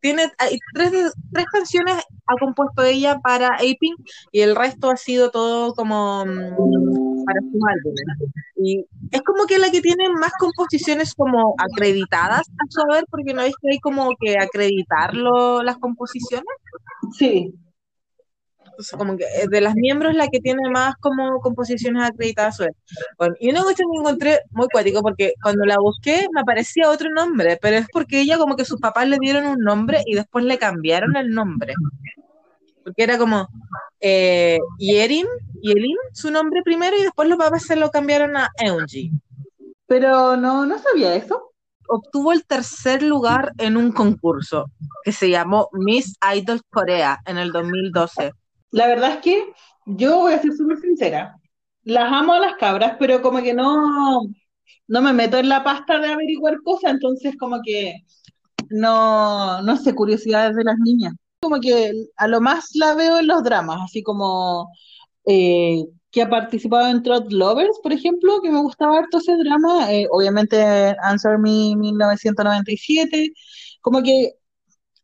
[0.00, 0.90] tiene, hay tres,
[1.32, 1.96] tres canciones
[2.26, 3.96] ha compuesto ella para Aping
[4.32, 8.32] y el resto ha sido todo como mm, para sus álbumes.
[8.56, 13.34] Y es como que la que tiene más composiciones como acreditadas a su haber, porque
[13.34, 16.46] no es que hay como que acreditarlo las composiciones.
[17.12, 17.54] Sí.
[18.80, 22.56] Entonces, como que eh, de las miembros la que tiene más como composiciones acreditadas.
[23.18, 27.10] Bueno, y una cuestión que encontré muy cuático porque cuando la busqué me aparecía otro
[27.10, 30.46] nombre, pero es porque ella como que sus papás le dieron un nombre y después
[30.46, 31.74] le cambiaron el nombre.
[32.82, 33.48] Porque era como
[34.00, 35.26] eh, Yerin,
[35.60, 39.12] Yerin, su nombre primero, y después los papás se lo cambiaron a Eunji.
[39.86, 41.52] Pero no, no sabía eso.
[41.86, 44.70] Obtuvo el tercer lugar en un concurso
[45.04, 48.32] que se llamó Miss Idol Corea en el 2012.
[48.70, 49.52] La verdad es que
[49.86, 51.36] yo voy a ser súper sincera.
[51.82, 54.22] Las amo a las cabras, pero como que no,
[54.88, 58.04] no me meto en la pasta de averiguar cosas, entonces como que
[58.70, 61.14] no, no sé, curiosidades de las niñas.
[61.40, 64.70] Como que a lo más la veo en los dramas, así como
[65.26, 69.92] eh, que ha participado en Trot Lovers, por ejemplo, que me gustaba harto ese drama,
[69.92, 73.32] eh, obviamente Answer Me 1997,
[73.80, 74.34] como que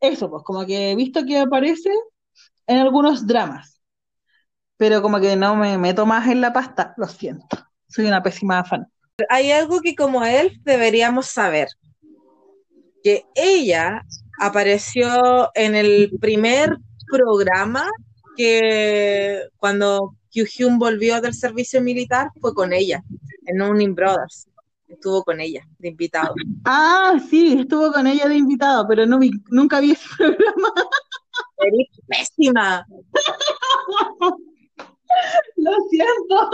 [0.01, 1.91] eso, pues como que he visto que aparece
[2.67, 3.81] en algunos dramas,
[4.77, 7.59] pero como que no me meto más en la pasta, lo siento,
[7.89, 8.87] soy una pésima fan.
[9.31, 11.69] Hay algo que como él deberíamos saber,
[13.03, 14.05] que ella
[14.41, 16.77] apareció en el primer
[17.11, 17.89] programa
[18.37, 23.03] que cuando Kyuhyun volvió del servicio militar fue con ella,
[23.47, 24.49] en Unning Brothers.
[24.89, 26.35] Estuvo con ella, de invitado.
[26.64, 30.73] Ah, sí, estuvo con ella de invitado, pero no vi, nunca vi ese programa.
[31.59, 32.87] Eres pésima.
[35.57, 36.51] Lo siento.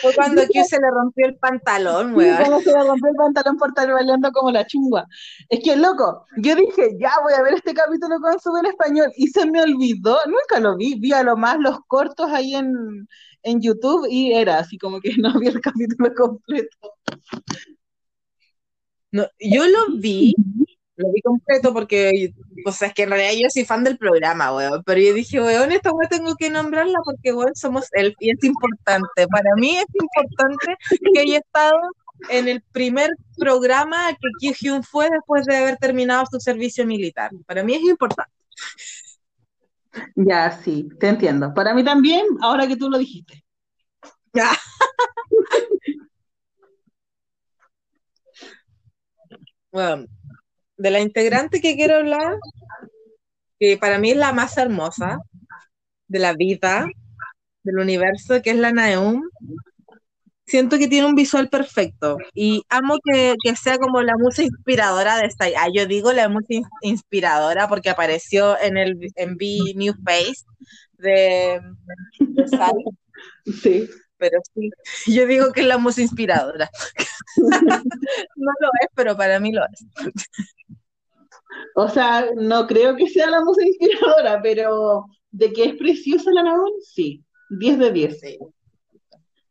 [0.00, 2.36] Fue cuando Q se le rompió el pantalón, Sí, weón.
[2.38, 5.06] cuando se le rompió el pantalón por estar bailando como la chungua.
[5.50, 9.12] Es que, loco, yo dije, ya voy a ver este capítulo con sub en español
[9.16, 13.06] y se me olvidó, nunca lo vi, vi a lo más los cortos ahí en,
[13.42, 16.94] en YouTube y era así como que no vi el capítulo completo.
[19.10, 20.34] No, yo lo vi,
[20.96, 22.34] lo vi completo porque,
[22.66, 24.82] o sea, es que en realidad yo soy fan del programa, weón.
[24.84, 28.42] Pero yo dije, weón, esta weón tengo que nombrarla porque, weón, somos él y es
[28.44, 29.26] importante.
[29.28, 30.76] Para mí es importante
[31.14, 31.78] que haya estado
[32.28, 37.30] en el primer programa que Ki Hyun fue después de haber terminado su servicio militar.
[37.46, 38.32] Para mí es importante.
[40.14, 41.52] Ya, sí, te entiendo.
[41.54, 43.44] Para mí también, ahora que tú lo dijiste.
[44.32, 44.50] Ya.
[49.72, 50.06] Bueno,
[50.82, 52.36] de la integrante que quiero hablar,
[53.58, 55.18] que para mí es la más hermosa
[56.08, 56.86] de la vida,
[57.64, 59.22] del universo, que es la Naeum.
[60.44, 65.16] Siento que tiene un visual perfecto y amo que, que sea como la musa inspiradora
[65.16, 65.54] de Psy.
[65.56, 70.44] Ah, yo digo la musa in- inspiradora porque apareció en el en B New Face
[70.98, 71.60] de,
[72.18, 72.44] de
[73.62, 73.88] Sí.
[74.22, 74.70] Pero sí,
[75.12, 76.70] yo digo que es la musa inspiradora.
[78.36, 79.86] No lo es, pero para mí lo es.
[81.74, 86.42] O sea, no creo que sea la música inspiradora, pero de que es preciosa la
[86.42, 87.24] Naón, sí.
[87.50, 88.20] 10 de 10.
[88.20, 88.38] Sí.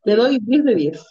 [0.03, 1.05] Le doy 10 de 10.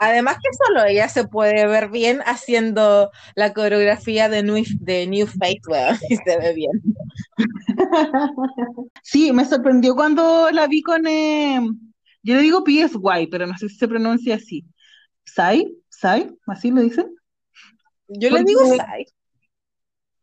[0.00, 5.28] Además que solo ella se puede ver bien haciendo la coreografía de New, de New
[5.68, 6.82] weón, y se ve bien.
[9.02, 11.60] Sí, me sorprendió cuando la vi con, eh,
[12.22, 14.64] yo le digo PSY, pero no sé si se pronuncia así.
[15.24, 15.74] ¿Sai?
[15.88, 16.34] ¿Sai?
[16.46, 17.14] ¿Así lo dicen?
[18.08, 19.06] Yo le digo Sai.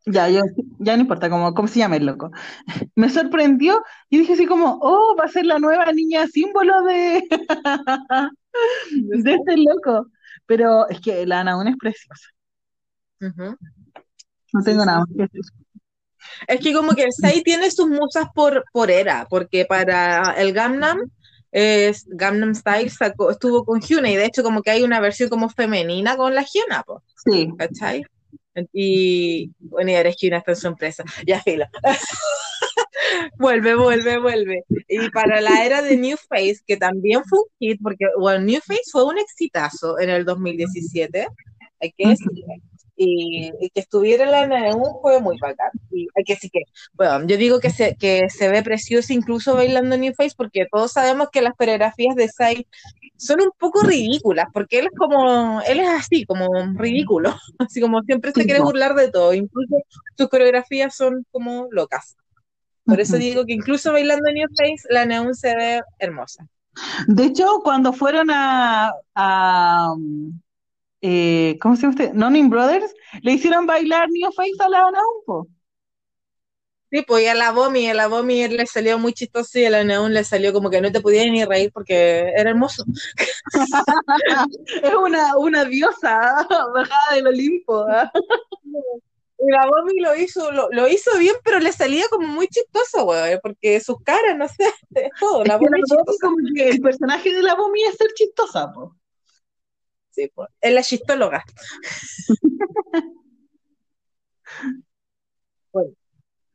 [0.06, 0.42] Ya, yo,
[0.80, 2.32] ya no importa cómo, cómo se llama el loco.
[2.96, 7.28] Me sorprendió y dije así como, oh, va a ser la nueva niña símbolo de,
[8.92, 10.08] de este loco.
[10.46, 12.30] Pero es que la Ana aún es preciosa.
[13.20, 15.42] No tengo nada más que decir.
[16.48, 20.54] Es que como que el Sai tiene sus musas por, por era, porque para el
[20.54, 21.00] Gangnam,
[21.52, 25.30] es, Gangnam Style sacó, estuvo con Hyuna, y de hecho como que hay una versión
[25.30, 28.04] como femenina con la Hyuna, po, Sí, ¿cachai?
[28.74, 31.66] Y bueno, y ahora es Hyuna está en su empresa, ya filo.
[33.38, 34.64] Vuelve, vuelve, vuelve.
[34.88, 38.60] Y para la era de New Face, que también fue un hit, porque bueno, New
[38.62, 41.28] Face fue un exitazo en el 2017,
[41.80, 42.46] hay que decirlo.
[43.00, 45.70] Y, y que estuviera en la NEU fue muy bacán.
[45.92, 50.14] Y que que, bueno, yo digo que se, que se ve preciosa incluso bailando New
[50.16, 52.68] Face, porque todos sabemos que las coreografías de Sai
[53.18, 58.02] son un poco ridículas, porque él es como, él es así, como ridículo, así como
[58.04, 59.78] siempre se quiere burlar de todo, incluso
[60.18, 62.16] sus coreografías son como locas.
[62.86, 66.48] Por eso digo que incluso bailando New Face, la Neon se ve hermosa.
[67.08, 69.94] De hecho, cuando fueron a, a,
[71.02, 72.14] eh, ¿cómo se llama usted?
[72.14, 75.48] Nonin Brothers, le hicieron bailar New Face a la Ana Umpo.
[76.90, 79.70] Sí, pues y a la Bomi, a la Bomi le salió muy chistoso y a
[79.70, 82.86] la Neon le salió como que no te podías ni reír porque era hermoso.
[84.84, 87.86] Es una, una diosa bajada del Olimpo.
[87.90, 88.10] ¿ah?
[89.40, 93.04] Y la Bomi lo hizo, lo, lo hizo bien, pero le salía como muy chistoso,
[93.04, 94.64] güey, porque sus caras, no sé,
[94.96, 95.82] es todo, la Bomi
[96.22, 98.96] como que el personaje de la Bomi es ser chistosa, po.
[100.18, 101.44] Sí, pues, es la chistóloga.
[105.74, 105.92] Bueno,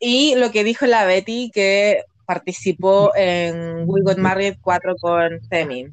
[0.01, 5.93] y lo que dijo la Betty, que participó en We Got Married 4 con Temin.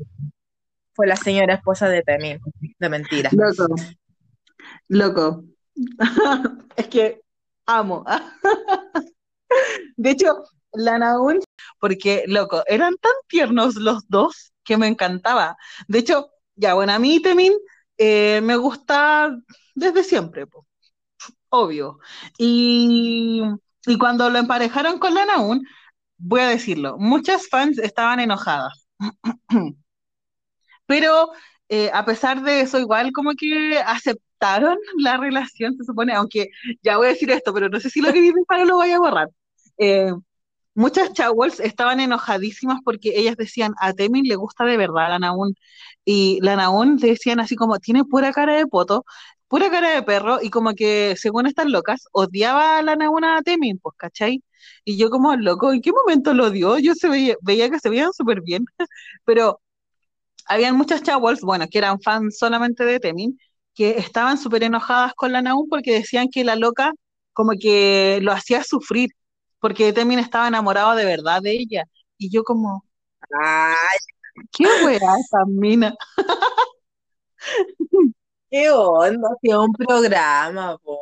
[0.94, 2.40] Fue la señora esposa de Temin,
[2.80, 3.30] de mentira.
[3.34, 3.76] Loco.
[4.88, 5.44] Loco.
[6.76, 7.22] Es que
[7.68, 8.04] amo.
[9.98, 10.44] De hecho,
[10.74, 11.40] la Naun,
[11.80, 15.58] porque, loco, eran tan tiernos los dos que me encantaba.
[15.88, 17.54] De hecho, ya, bueno, a mí Temin
[17.98, 19.36] eh, me gusta
[19.76, 20.66] desde siempre, po.
[21.50, 22.00] obvio.
[22.38, 23.44] Y,
[23.88, 25.66] y cuando lo emparejaron con la Naun,
[26.18, 28.88] voy a decirlo, muchas fans estaban enojadas.
[30.86, 31.32] Pero
[31.70, 36.50] eh, a pesar de eso, igual como que aceptaron la relación, se supone, aunque
[36.82, 38.92] ya voy a decir esto, pero no sé si lo que dice para lo voy
[38.92, 39.30] a borrar.
[39.78, 40.12] Eh,
[40.80, 45.56] muchas Chawals estaban enojadísimas porque ellas decían, a Temin le gusta de verdad la Naun,
[46.06, 49.06] y la Naun decían así como, tiene pura cara de poto,
[49.48, 53.42] pura cara de perro, y como que, según estas locas, odiaba a la Naun a
[53.42, 54.44] Temin, pues, ¿cachai?
[54.86, 56.78] Y yo como, loco, ¿en qué momento lo odió?
[56.80, 58.66] Yo se veía, veía que se veían súper bien,
[59.26, 59.62] pero
[60.48, 63.40] habían muchas Chawals, bueno, que eran fans solamente de Temin,
[63.76, 66.94] que estaban súper enojadas con la Naum porque decían que la loca
[67.34, 69.12] como que lo hacía sufrir,
[69.60, 71.86] porque Temin estaba enamorado de verdad de ella.
[72.18, 72.84] Y yo como,
[73.42, 73.98] Ay,
[74.52, 75.96] ¿Qué weá esa mina?
[78.50, 79.30] ¿Qué onda?
[79.36, 81.00] Hacía un programa, po.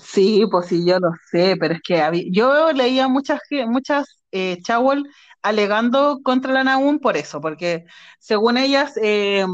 [0.00, 4.58] Sí, pues sí, yo lo sé, pero es que habí- yo leía muchas, muchas eh,
[4.62, 5.08] Chawol
[5.42, 7.84] alegando contra la Nahum por eso, porque
[8.20, 9.46] según ellas, eh,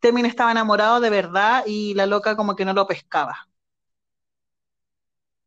[0.00, 3.48] Temin estaba enamorado de verdad y la loca como que no lo pescaba.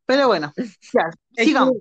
[0.05, 0.53] Pero bueno,
[0.93, 1.75] ya, sigamos.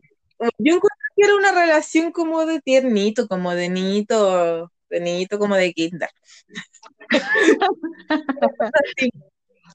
[0.58, 5.56] Yo encuentro que era una relación como de tiernito, como de niñito, de niñito como
[5.56, 6.10] de kinder.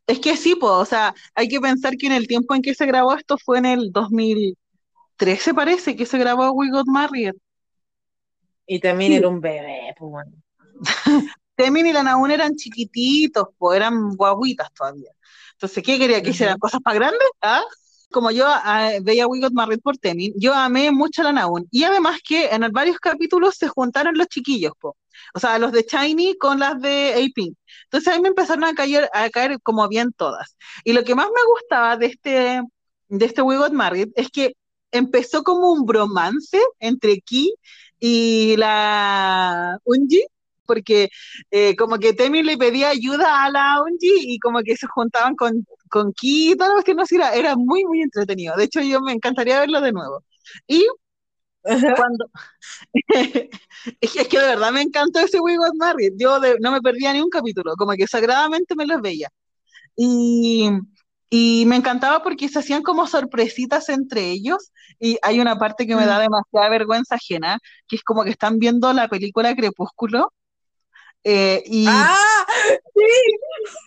[0.07, 2.75] Es que sí, pues, o sea, hay que pensar que en el tiempo en que
[2.75, 7.33] se grabó esto fue en el 2013, parece, que se grabó We Got Married.
[8.67, 9.17] Y también Sí.
[9.17, 10.31] era un bebé, pues bueno.
[11.55, 15.09] Temin y la Nahum eran chiquititos, pues eran guaguitas todavía.
[15.53, 16.59] Entonces, ¿qué quería que hicieran?
[16.59, 17.27] ¿Cosas más grandes?
[17.41, 17.63] ¿Ah?
[18.15, 21.65] Como yo ah, veía We Got Married por Temin, yo amé mucho a la Nahum.
[21.69, 24.95] Y además que en varios capítulos se juntaron los chiquillos, po.
[25.33, 27.57] O sea, los de Shiny con las de A-Pink.
[27.83, 30.55] Entonces ahí me empezaron a caer, a caer como bien todas.
[30.85, 32.61] Y lo que más me gustaba de este,
[33.09, 34.53] de este We Got Married es que
[34.91, 37.53] empezó como un bromance entre Ki
[37.99, 40.23] y la Unji,
[40.65, 41.09] porque
[41.51, 45.35] eh, como que Temi le pedía ayuda a la Unji y como que se juntaban
[45.35, 48.55] con, con Ki y todo lo que no era, era muy, muy entretenido.
[48.55, 50.23] De hecho, yo me encantaría verlo de nuevo.
[50.67, 50.85] Y
[51.93, 52.25] cuando...
[54.01, 56.13] es, que, es que de verdad me encantó ese We Got Married.
[56.17, 59.29] Yo de- no me perdía ni un capítulo, como que sagradamente me los veía.
[59.97, 60.69] Y,
[61.31, 64.71] y me encantaba porque se hacían como sorpresitas entre ellos.
[64.99, 68.59] Y hay una parte que me da demasiada vergüenza ajena, que es como que están
[68.59, 70.33] viendo la película Crepúsculo.
[71.27, 72.45] Eh, y, ¡Ah!
[72.93, 73.01] Sí,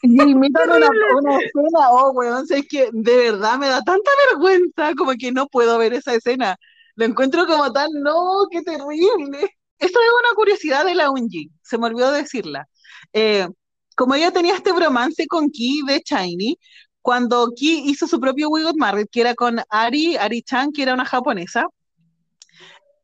[0.02, 4.92] y imitan una, una escena, oh, weón, sé que de verdad me da tanta vergüenza,
[4.96, 6.56] como que no puedo ver esa escena.
[6.96, 9.38] Lo encuentro como tan, no, qué terrible.
[9.78, 12.66] Esto es una curiosidad de la Unji, se me olvidó decirla.
[13.12, 13.46] Eh,
[13.94, 16.58] como ella tenía este bromance con Ki de Shiny,
[17.02, 20.82] cuando Ki hizo su propio We Got Married, que era con Ari, Ari Chan, que
[20.82, 21.68] era una japonesa,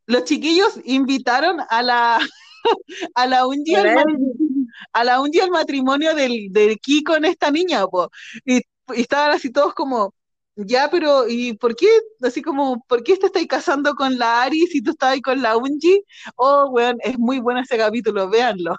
[0.07, 2.19] los chiquillos invitaron a la,
[3.15, 3.95] a la al Hola.
[3.95, 8.11] matrimonio, a la Unji al matrimonio del, del Ki con esta niña, po.
[8.45, 10.15] Y, y estaban así todos como,
[10.57, 11.89] ya, pero ¿y por qué?
[12.23, 15.43] Así como, ¿por qué te estáis casando con la Ari si tú estabas ahí con
[15.43, 16.03] la Unji?
[16.37, 18.77] Oh, weón, es muy bueno ese capítulo, véanlo.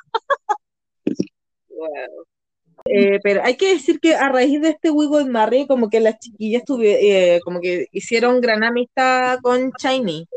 [1.70, 2.26] Wow.
[2.86, 6.20] Eh, pero hay que decir que a raíz de este Got Married, como que las
[6.20, 10.28] chiquillas tuve, eh, como que hicieron gran amistad con Shiny.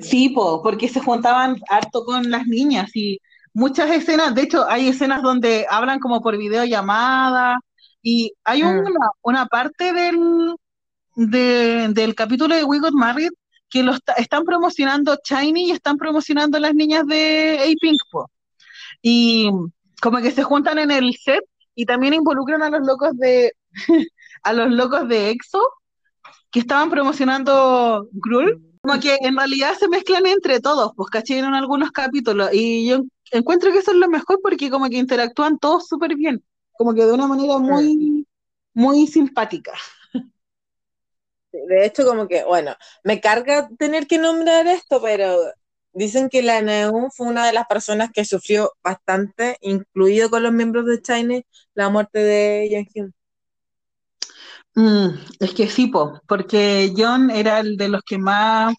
[0.00, 3.20] Sí, po, porque se juntaban harto con las niñas y
[3.52, 7.60] muchas escenas, de hecho, hay escenas donde hablan como por videollamada
[8.02, 8.78] y hay Mm.
[8.80, 10.54] una, una parte del,
[11.16, 13.30] de- del capítulo de We Got Married
[13.70, 18.30] que lo está- están promocionando Shiny y están promocionando las niñas de A-Pink, po.
[19.02, 19.50] Y
[20.00, 21.44] como que se juntan en el set
[21.74, 23.52] y también involucran a los locos de
[24.42, 25.60] a los locos de EXO
[26.50, 28.73] que estaban promocionando Gruul.
[28.84, 32.50] Como que en realidad se mezclan entre todos, pues caché en algunos capítulos.
[32.52, 33.00] Y yo
[33.32, 36.44] encuentro que eso es lo mejor porque como que interactúan todos súper bien.
[36.72, 38.26] Como que de una manera muy,
[38.74, 39.72] muy simpática.
[41.50, 45.34] De hecho, como que, bueno, me carga tener que nombrar esto, pero
[45.94, 50.52] dicen que la Neum fue una de las personas que sufrió bastante, incluido con los
[50.52, 53.14] miembros de Shiny, la muerte de Jonghyun.
[54.76, 55.08] Mm,
[55.40, 58.74] es que sí, po, porque John era el de los que más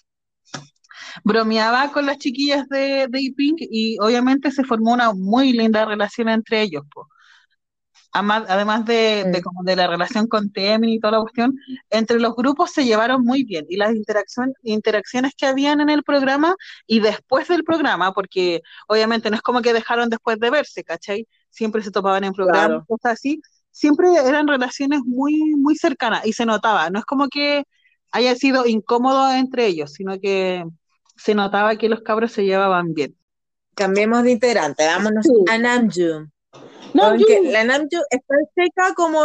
[1.23, 6.29] bromeaba con las chiquillas de, de Pink y obviamente se formó una muy linda relación
[6.29, 7.07] entre ellos, po.
[8.17, 11.53] Además de, de como de la relación con Temin y toda la cuestión,
[11.89, 16.01] entre los grupos se llevaron muy bien y las interacción, interacciones que habían en el
[16.01, 16.55] programa
[16.87, 21.27] y después del programa, porque obviamente no es como que dejaron después de verse, ¿cachai?
[21.49, 22.87] Siempre se topaban en programas, Claro.
[22.87, 23.41] cosas así,
[23.75, 27.65] siempre eran relaciones muy, muy cercanas y se notaba, no es como que
[28.11, 30.63] haya sido incómodo entre ellos, sino que
[31.17, 33.17] se notaba que los cabros se llevaban bien.
[33.75, 35.51] Cambiemos de integrante, vámonos Sí.
[35.51, 36.31] a Namjoon.
[36.93, 39.19] La Namjoon está seca como,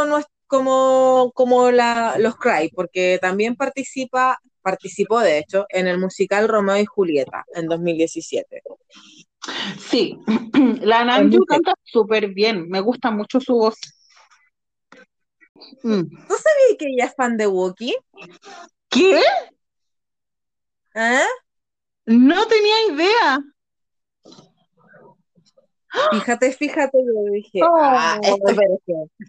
[0.48, 6.76] como, como la, los Cry, porque también participa, participó de hecho en el musical Romeo
[6.76, 8.62] y Julieta en 2017.
[9.78, 10.18] Sí,
[10.82, 13.76] la Es Namjoon canta súper bien, me gusta mucho su voz.
[15.82, 16.02] Mm.
[16.28, 17.96] ¿Sabes que ella es fan de Wookiee?
[18.88, 19.20] ¿Qué?
[20.94, 21.26] ¿Ah?
[22.06, 23.38] No tenía idea.
[26.12, 27.76] Fíjate, fíjate, yo dije, Oh.
[27.80, 28.20] ah,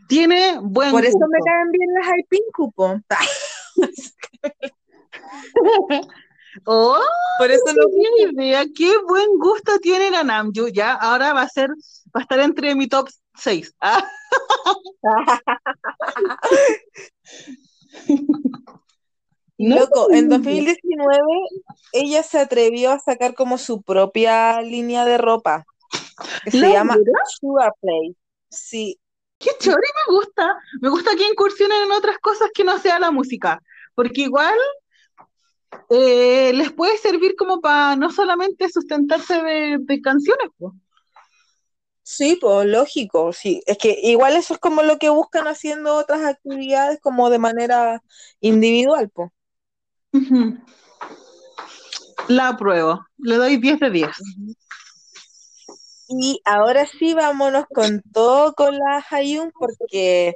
[0.08, 3.00] Tiene buen por eso me caen bien las Hyping Cupo.
[6.66, 7.00] ¡Oh!
[7.38, 8.66] Por eso no tenía idea.
[8.76, 10.68] Qué buen gusto tiene la Namju.
[10.70, 13.74] Ya, ahora va a ser, va a estar entre mi top 6.
[15.04, 15.38] Ah,
[19.58, 20.74] Loco, en tenía idea.
[20.74, 21.22] 2019
[21.94, 25.66] ella se atrevió a sacar como su propia línea de ropa,
[26.44, 26.98] que se ¿La llama?
[27.40, 28.16] Sugar Play.
[28.50, 29.00] Sí,
[29.42, 30.56] Qué chori me gusta.
[30.82, 33.60] Me gusta que incursionen en otras cosas que no sea la música.
[33.96, 34.58] Porque igual
[35.90, 40.76] eh, les puede servir como para no solamente sustentarse de, de canciones, po.
[42.04, 43.62] sí, pues lógico, sí.
[43.66, 48.04] Es que igual eso es como lo que buscan haciendo otras actividades como de manera
[48.42, 49.32] individual, pues.
[52.28, 53.06] La apruebo.
[53.18, 54.10] Le doy 10 de 10.
[56.14, 60.36] Y ahora sí, vámonos con todo con la Hayun, porque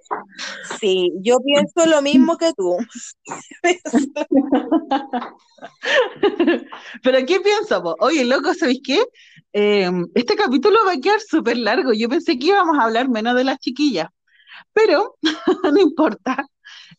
[0.80, 2.77] sí, yo pienso lo mismo que tú.
[7.03, 7.97] Pero ¿qué pienso, po?
[7.99, 9.03] Oye, loco, ¿sabéis qué?
[9.52, 11.91] Eh, este capítulo va a quedar súper largo.
[11.91, 14.07] Yo pensé que íbamos a hablar menos de las chiquillas.
[14.72, 15.18] Pero
[15.73, 16.47] no importa.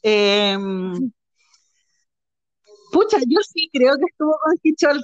[0.03, 0.59] Eh,
[2.93, 5.03] pucha, yo sí creo que estuvo con Hichol.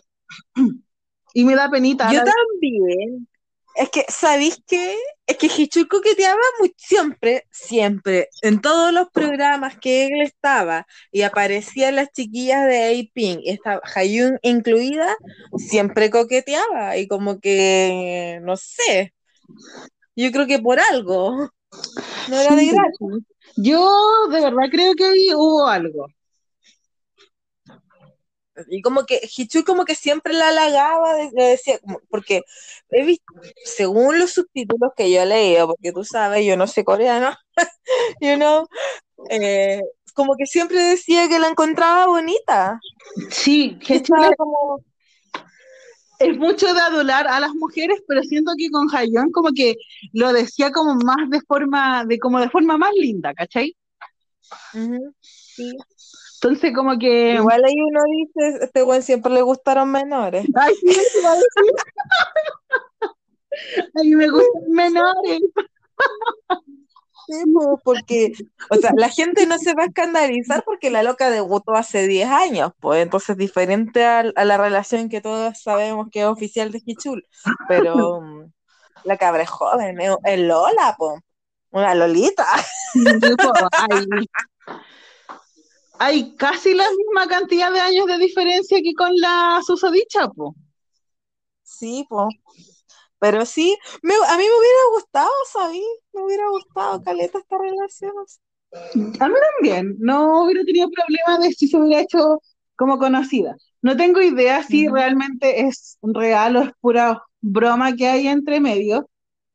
[1.35, 2.12] Y me da penita.
[2.12, 3.27] Yo también.
[3.74, 4.99] Es que, ¿sabéis qué?
[5.27, 11.23] Es que Hichul coqueteaba muy, siempre, siempre, en todos los programas que él estaba y
[11.23, 15.16] aparecían las chiquillas de A-Pink, y esta Hayun incluida,
[15.57, 19.15] siempre coqueteaba y como que, no sé,
[20.16, 21.51] yo creo que por algo,
[22.28, 23.27] no era de gratis.
[23.57, 26.07] Yo de verdad creo que ahí hubo algo.
[28.70, 32.43] Y como que Hichul como que siempre la halagaba, le decía, como- porque
[32.90, 33.24] he visto,
[33.64, 37.34] según los subtítulos que yo he leído, porque tú sabes, yo no sé coreano,
[38.20, 38.66] you know,
[39.30, 39.80] eh,
[40.14, 42.80] como que siempre decía que la encontraba bonita.
[43.30, 44.02] Sí, es,
[44.36, 44.82] como,
[46.18, 49.76] es mucho de adular a las mujeres, pero siento que con Hayon como que
[50.12, 53.74] lo decía como más de forma, de como de forma más linda, ¿cachai?
[54.74, 55.76] ujú, sí.
[56.43, 57.35] Entonces como que...
[57.35, 60.44] Igual ahí uno dice, este buen siempre le gustaron menores.
[60.56, 60.89] Ay, sí,
[61.24, 61.74] a decir.
[63.94, 65.40] A mí me gustan menores.
[67.28, 68.32] Sí, pues, porque,
[68.70, 72.28] o sea, la gente no se va a escandalizar porque la loca debutó hace 10
[72.28, 76.82] años, pues entonces diferente a, a la relación que todos sabemos que es oficial de
[76.85, 77.24] Hichul,
[77.69, 78.52] pero mm,
[79.05, 81.20] la cabra es joven, es, Lola, pues,
[81.70, 82.47] una Lolita.
[83.89, 84.27] Hay,
[86.05, 90.55] hay casi la misma cantidad de años de diferencia que con la susodicha, po.
[91.62, 92.35] Sí, pues.
[93.20, 95.83] Pero sí, me- a mí me hubiera gustado, ¿sabí?
[96.12, 98.12] Me hubiera gustado, Caleta, esta relación.
[99.20, 102.41] A mí también, no hubiera tenido problema de si se hubiera hecho
[102.77, 103.57] como conocida.
[103.83, 109.09] No tengo idea si realmente es real o es pura broma que hay entre medio,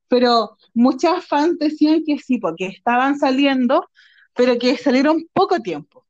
[0.09, 3.87] pero muchas fans decían que sí, porque estaban saliendo,
[4.35, 6.06] pero que salieron poco tiempo.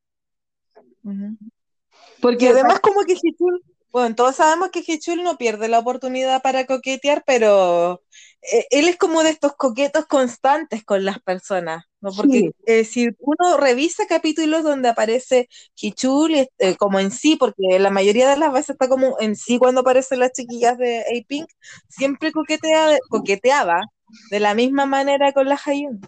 [1.08, 1.38] Ujú.
[1.40, 6.42] Y Porque además como que Hichul, bueno, todos sabemos que Hichul no pierde la oportunidad
[6.42, 8.04] para coquetear, pero
[8.42, 12.12] eh, él es como de estos coquetos constantes con las personas, ¿no?
[12.14, 12.52] Porque Sí.
[12.66, 15.48] eh, si uno revisa capítulos donde aparece
[15.80, 19.36] Hichul y, eh, como en sí, porque la mayoría de las veces está como en
[19.36, 21.48] sí cuando aparecen las chiquillas de A-Pink,
[21.90, 23.82] siempre coquetea, coqueteaba
[24.30, 26.02] de la misma manera con la Hayun.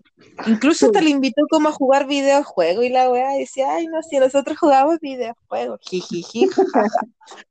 [0.47, 4.17] Incluso hasta le invitó como a jugar videojuegos y la weá decía, ay no, si
[4.19, 7.01] nosotros jugamos videojuegos, jijiji, jajaja".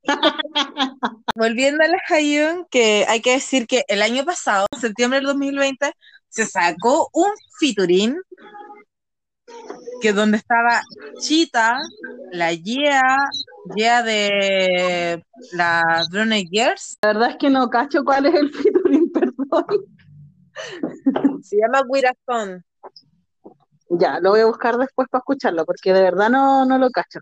[1.35, 5.27] Volviendo a la Hayun, que hay que decir que el año pasado, en septiembre del
[5.27, 5.93] 2020,
[6.29, 8.17] se sacó un featuring
[10.01, 10.81] que donde estaba
[11.19, 11.77] Chita,
[12.31, 13.17] la Yea,
[13.75, 15.23] Yea de
[15.53, 19.98] la Brunei Girls, la verdad es que no cacho cuál es el featuring, perdón.
[21.43, 22.63] se llama Wirazón.
[23.89, 27.19] Ya, lo voy a buscar después para escucharlo, porque de verdad no, no lo cacho.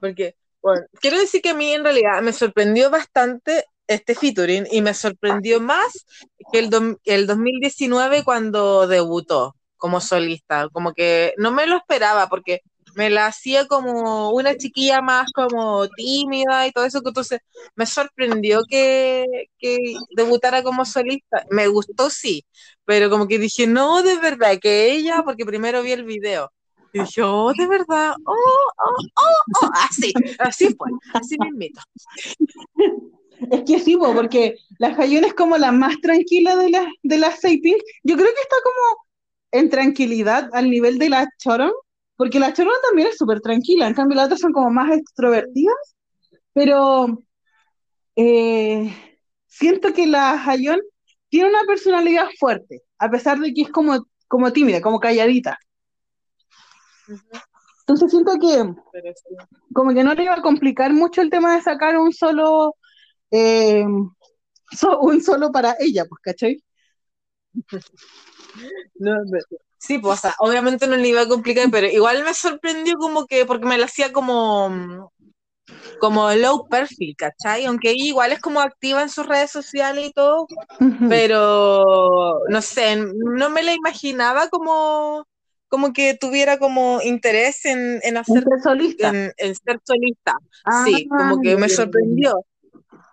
[0.00, 4.80] Porque, bueno, quiero decir que a mí en realidad me sorprendió bastante este featuring y
[4.80, 6.06] me sorprendió más
[6.50, 6.70] que el,
[7.02, 10.68] que el 2019 cuando debutó como solista.
[10.70, 12.62] Como que no me lo esperaba porque
[12.94, 17.00] me la hacía como una chiquilla más como tímida y todo eso.
[17.04, 17.40] Entonces
[17.74, 19.24] me sorprendió que,
[19.58, 21.44] que debutara como solista.
[21.50, 22.44] Me gustó, sí,
[22.84, 26.52] pero como que dije, no, de verdad, que ella, porque primero vi el video.
[26.92, 31.80] Y dije, oh, de verdad, oh, oh, oh, oh, así, así fue, así mismito.
[33.50, 37.18] Es que sí, po, porque la Hayun es como la más tranquila de las de
[37.18, 37.40] las.
[37.42, 39.04] Yo creo que está como
[39.52, 41.72] en tranquilidad al nivel de la Choron,
[42.16, 45.76] porque la Choron también es súper tranquila, en cambio las otras son como más extrovertidas.
[46.54, 47.24] pero
[48.16, 48.94] eh,
[49.46, 50.80] siento que la Hayon
[51.28, 55.58] tiene una personalidad fuerte, a pesar de que es como, como tímida, como calladita.
[57.80, 58.74] Entonces siento que
[59.72, 62.76] como que no le iba a complicar mucho el tema de sacar un solo,
[63.30, 63.84] eh,
[64.72, 66.64] so- un solo para ella, pues, ¿cachai?
[68.98, 69.16] No,
[69.82, 73.26] Sí, pues, o sea, obviamente no le iba a complicar, pero igual me sorprendió como
[73.26, 75.12] que, porque me la hacía como,
[75.98, 77.66] como low perfil, ¿cachai?
[77.66, 80.46] Aunque ella igual es como activa en sus redes sociales y todo,
[81.08, 85.26] pero no sé, no me la imaginaba como,
[85.66, 89.08] como que tuviera como interés en, en hacer, Ser solista.
[89.08, 90.36] en, en ser solista.
[90.64, 92.44] Ah, Sí, como que me sorprendió.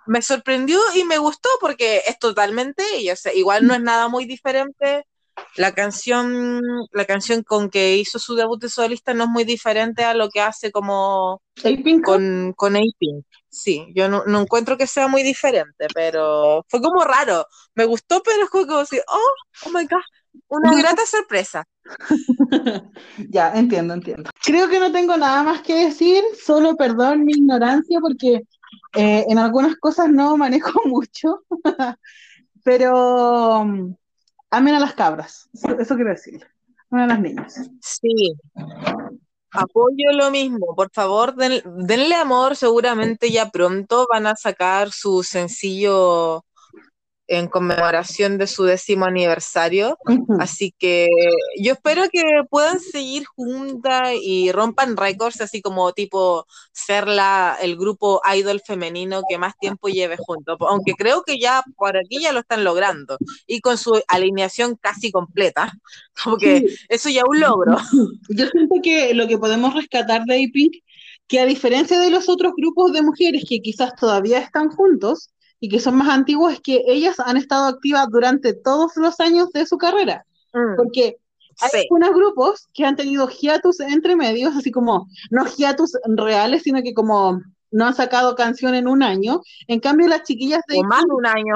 [0.06, 3.14] Me sorprendió y me gustó porque es totalmente ella.
[3.14, 5.04] O sea, igual no es nada muy diferente.
[5.56, 10.04] La canción, la canción con que hizo su debut de solista no es muy diferente
[10.04, 13.26] a lo que hace como A-Pink, con, con A-Pink.
[13.50, 17.46] Sí, yo no, no encuentro que sea muy diferente, pero fue como raro.
[17.76, 20.02] Me gustó, pero fue como así, oh, oh my God,
[20.48, 21.66] una grata sorpresa.
[23.30, 24.30] Ya, entiendo, entiendo.
[24.44, 28.44] Creo que no tengo nada más que decir, solo perdón mi ignorancia porque
[28.94, 31.44] eh, en algunas cosas no manejo mucho,
[32.64, 33.96] pero
[34.52, 36.46] amen a las cabras, eso, quiero decir,
[36.90, 37.70] amen a las niñas.
[37.82, 38.34] Sí,
[39.52, 40.76] apoyo lo mismo.
[40.76, 42.56] Por favor, den- denle amor.
[42.56, 46.44] Seguramente ya pronto van a sacar su sencillo
[47.30, 49.98] en conmemoración de su décimo aniversario.
[50.40, 51.08] Así que
[51.62, 57.78] yo espero que puedan seguir juntas y rompan récords, así como tipo ser la, el
[57.78, 60.58] grupo idol femenino que más tiempo lleve juntos.
[60.62, 63.18] Aunque creo que ya por aquí ya lo están logrando.
[63.46, 65.72] Y con su alineación casi completa.
[66.24, 66.66] Como que Sí.
[66.90, 67.78] eso ya es un logro.
[68.30, 70.78] Yo siento que lo que podemos rescatar de A-Pink,
[71.28, 75.30] que a diferencia de los otros grupos de mujeres que quizás todavía están juntos
[75.60, 79.52] y que son más antiguos, es que ellas han estado activas durante todos los años
[79.54, 80.26] de su carrera.
[80.54, 81.18] Mm, Porque
[81.60, 86.64] hay Sí, algunos grupos que han tenido hiatus entre medios, así como, no hiatus reales,
[86.64, 87.42] sino que como
[87.72, 89.42] no han sacado canción en un año.
[89.68, 91.56] En cambio, las chiquillas de o más de un año.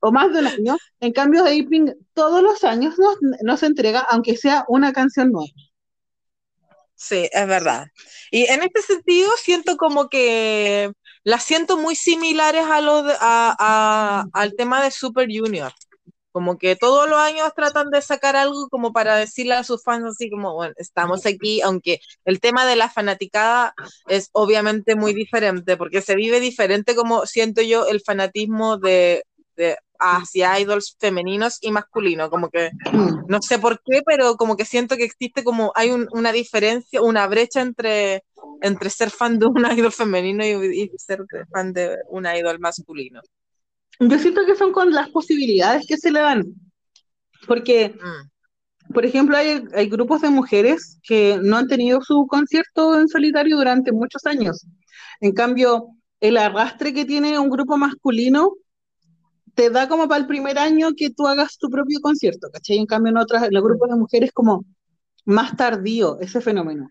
[0.00, 4.00] o más de un año, en cambio de A-Pink, todos los años nos, nos entrega,
[4.10, 5.52] aunque sea una canción nueva.
[6.94, 7.86] Sí, es verdad.
[8.30, 10.92] Y en este sentido siento como que
[11.26, 15.72] las siento muy similares a lo a- al tema de Super Junior.
[16.30, 20.04] Como que todos los años tratan de sacar algo como para decirle a sus fans
[20.06, 23.74] así como, bueno, estamos aquí, aunque el tema de la fanaticada
[24.06, 29.24] es obviamente muy diferente, porque se vive diferente como siento yo el fanatismo de,
[29.56, 32.70] de hacia idols femeninos y masculinos, como que
[33.28, 37.02] no sé por qué, pero como que siento que existe como hay un- una diferencia,
[37.02, 38.22] una brecha entre,
[38.62, 43.20] entre ser fan de un idol femenino y, y ser fan de un idol masculino.
[43.98, 46.44] Yo siento que son con las posibilidades que se le dan.
[47.46, 52.98] Porque, Mm, por ejemplo, hay, hay grupos de mujeres que no han tenido su concierto
[52.98, 54.64] en solitario durante muchos años.
[55.20, 55.88] En cambio,
[56.20, 58.52] el arrastre que tiene un grupo masculino
[59.54, 62.76] te da como para el primer año que tú hagas tu propio concierto, ¿cachai?
[62.76, 64.64] En cambio, en otras, en los grupos de mujeres como
[65.24, 66.88] más tardío ese fenómeno.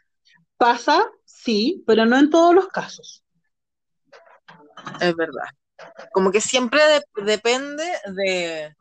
[0.58, 3.24] Pasa, sí, pero no en todos los casos.
[5.02, 5.44] es verdad.
[6.14, 7.84] Como que siempre de- depende
[8.16, 8.74] de,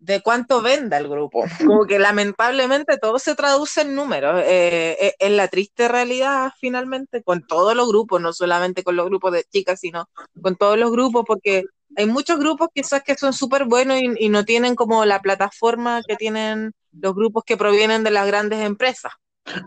[0.00, 1.44] de cuánto venda el grupo.
[1.66, 4.40] Como que lamentablemente todo se traduce en números.
[4.46, 9.06] Eh, eh, es la triste realidad finalmente con todos los grupos, no solamente con los
[9.06, 10.08] grupos de chicas, sino
[10.42, 11.64] con todos los grupos, porque
[11.96, 16.02] hay muchos grupos quizás que son súper buenos y, y no tienen como la plataforma
[16.06, 19.12] que tienen los grupos que provienen de las grandes empresas.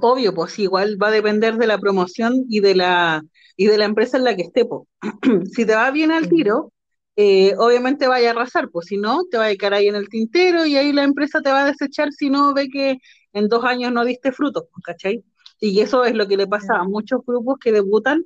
[0.02, 3.24] Obvio, pues igual va a depender de la promoción y de la,
[3.56, 4.88] y de la empresa en la que esté, po.
[5.54, 6.72] Si te va bien al tiro,
[7.16, 10.10] eh, obviamente vaya a arrasar, pues si no, te va a quedar ahí en el
[10.10, 12.98] tintero y ahí la empresa te va a desechar si no ve que
[13.34, 15.24] en dos años no diste frutos, pues, ¿cachai?
[15.60, 18.24] Y eso es lo que le pasa a muchos grupos que debutan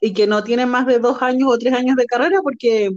[0.00, 2.90] y que no tienen más de dos años o tres años de carrera porque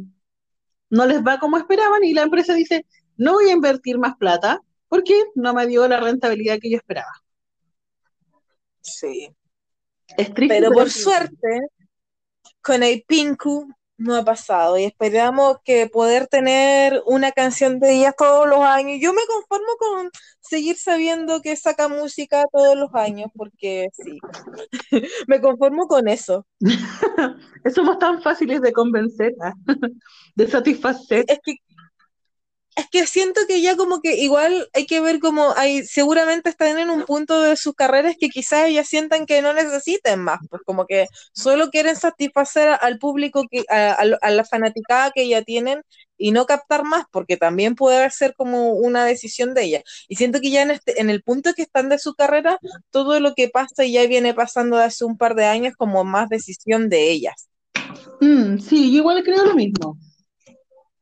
[0.90, 2.86] no les va como esperaban y la empresa dice,
[3.16, 7.12] no voy a invertir más plata porque no me dio la rentabilidad que yo esperaba.
[8.88, 9.30] Sí.
[10.18, 11.68] Es triste, Pero por suerte,
[12.62, 18.14] con el Pinku no ha pasado y esperamos que poder tener una canción de ellas
[18.16, 19.00] todos los años.
[19.02, 20.10] Yo me conformo con
[20.40, 24.20] seguir sabiendo que saca música todos los años, porque sí,
[25.28, 26.46] me conformo con eso.
[27.74, 29.34] Somos tan fáciles de convencer,
[30.36, 31.26] de satisfacer.
[31.28, 31.56] Es que,
[32.78, 36.78] es que siento que ya como que igual hay que ver como hay, seguramente están
[36.78, 40.62] en un punto de sus carreras que quizás ellas sientan que no necesiten más, pues
[40.64, 45.42] como que solo quieren satisfacer al público, que, a, a a la fanaticada que ya
[45.42, 45.82] tienen
[46.18, 49.84] y no captar más, porque también puede ser como una decisión de ellas.
[50.08, 52.60] Y siento que ya en, este, en el punto que están de su carrera,
[52.92, 56.04] todo lo que pasa y ya viene pasando de hace un par de años como
[56.04, 57.50] más decisión de ellas.
[58.22, 59.98] Mm, sí, igual creo lo mismo.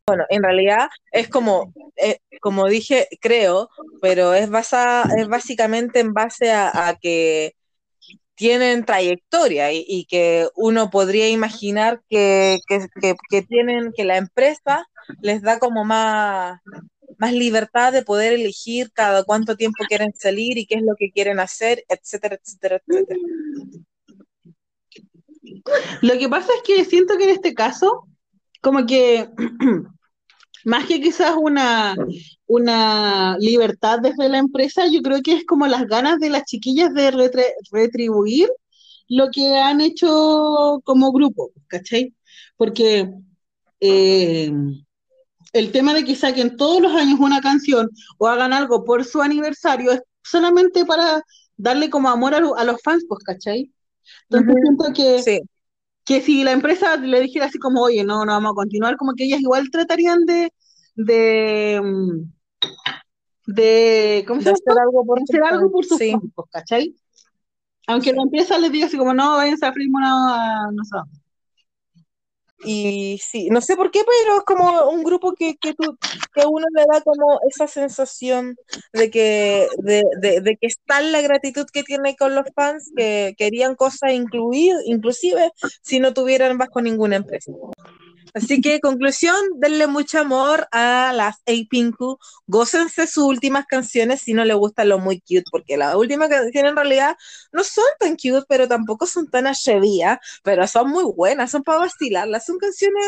[0.08, 3.70] Bueno, en realidad es como, eh, como dije, creo,
[4.02, 7.56] pero es, basa, es básicamente en base a, que
[8.36, 14.86] tienen trayectoria y, que uno podría imaginar que, que, que- que tienen, que la empresa
[15.22, 16.60] les da como más,
[17.18, 21.12] más libertad de poder elegir cada cuánto tiempo quieren salir y qué es lo que
[21.12, 23.20] quieren hacer, etcétera, etcétera, etcétera.
[26.02, 28.08] Lo que pasa es que siento que en este caso,
[28.62, 29.30] como que
[30.66, 31.96] más que quizás una,
[32.48, 36.94] una libertad desde la empresa, yo creo que es como las ganas de las chiquillas
[36.94, 38.50] de retre- retribuir
[39.10, 42.14] lo que han hecho como grupo, ¿cachai?
[42.58, 43.10] Porque
[43.82, 44.52] eh,
[45.54, 49.22] el tema de que saquen todos los años una canción o hagan algo por su
[49.22, 51.22] aniversario es solamente para
[51.58, 53.72] darle como amor a, lo- a los fans, pues, ¿cachai?
[54.30, 55.42] Entonces siento que Sí,
[56.06, 59.14] que si la empresa le dijera así como, oye, no, no vamos a continuar, como
[59.14, 60.54] que ellas igual tratarían de,
[60.96, 62.32] de, mm,
[63.48, 66.16] de, ¿cómo se de hacer algo por hacer algo por sus sí.
[66.34, 66.96] pues, ¿cachai?
[67.88, 70.98] Aunque la empresa les diga así como, no, váyanse a Freeman a, no sé.
[72.66, 76.66] Y sí, no sé por qué, pero es como un grupo que, que, que uno
[76.76, 78.58] le da como esa sensación
[78.94, 80.04] de que, de,
[80.42, 85.52] de que está la gratitud que tiene con los fans, que querían cosas incluir, inclusive
[85.82, 87.52] si no tuvieran bajo ninguna empresa.
[88.36, 92.18] Así que, conclusión, denle mucho amor a las A-Pinku,
[92.48, 96.72] gócense sus últimas canciones si no les gusta lo muy cute, porque las últimas canciones
[96.72, 97.16] en realidad
[97.54, 101.80] no son tan cute, pero tampoco son tan atrevidas, pero son muy buenas, son para
[101.80, 103.08] vacilarlas, son canciones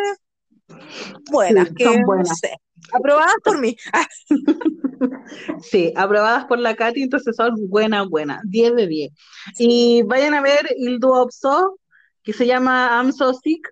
[1.29, 2.39] buenas, Sí, que son no buenas.
[2.39, 2.55] sé,
[2.93, 3.75] aprobadas por mí.
[3.93, 4.07] Ah,
[5.61, 9.11] Sí, aprobadas por la Katy, entonces son buenas, buenas, 10 de 10.
[9.59, 11.79] Y vayan a ver Il Duo So,
[12.23, 13.67] que se llama I'm So Sick,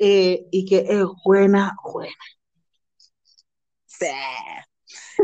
[0.00, 2.12] eh, y que es buena, buena.
[3.86, 4.06] sí.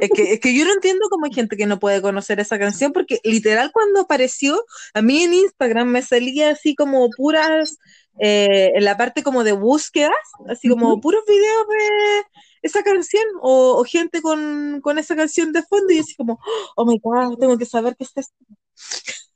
[0.00, 2.58] Es que, es que yo no entiendo cómo hay gente que no puede conocer esa
[2.58, 4.62] canción, porque literal cuando apareció,
[4.92, 7.78] a mí en Instagram me salía así como puras,
[8.20, 10.12] eh, en la parte como de búsquedas,
[10.48, 12.22] así como puros videos de
[12.62, 16.38] esa canción, o, o gente con, con esa canción de fondo, y así como,
[16.76, 18.34] oh my God, tengo que saber qué es esto.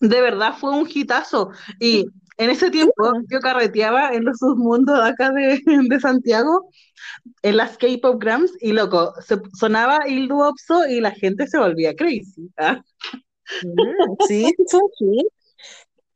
[0.00, 1.50] De verdad fue un hitazo.
[1.78, 2.06] Y
[2.40, 6.70] en ese tiempo yo carreteaba en los submundos acá de, Santiago,
[7.42, 11.94] en las K-pop grams, y loco, se, sonaba Il Duopso y la gente se volvía
[11.94, 12.50] crazy.
[12.56, 12.82] ¿ah?
[13.62, 15.28] Mm, sí, fue sí.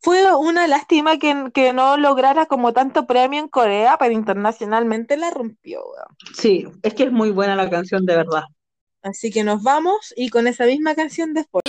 [0.00, 5.30] Fue una lástima que, que, no lograra como tanto premio en Corea, pero internacionalmente la
[5.30, 5.82] rompió.
[6.34, 8.44] Sí, es que es muy buena la canción de verdad.
[9.02, 11.62] Así que nos vamos y con esa misma canción después.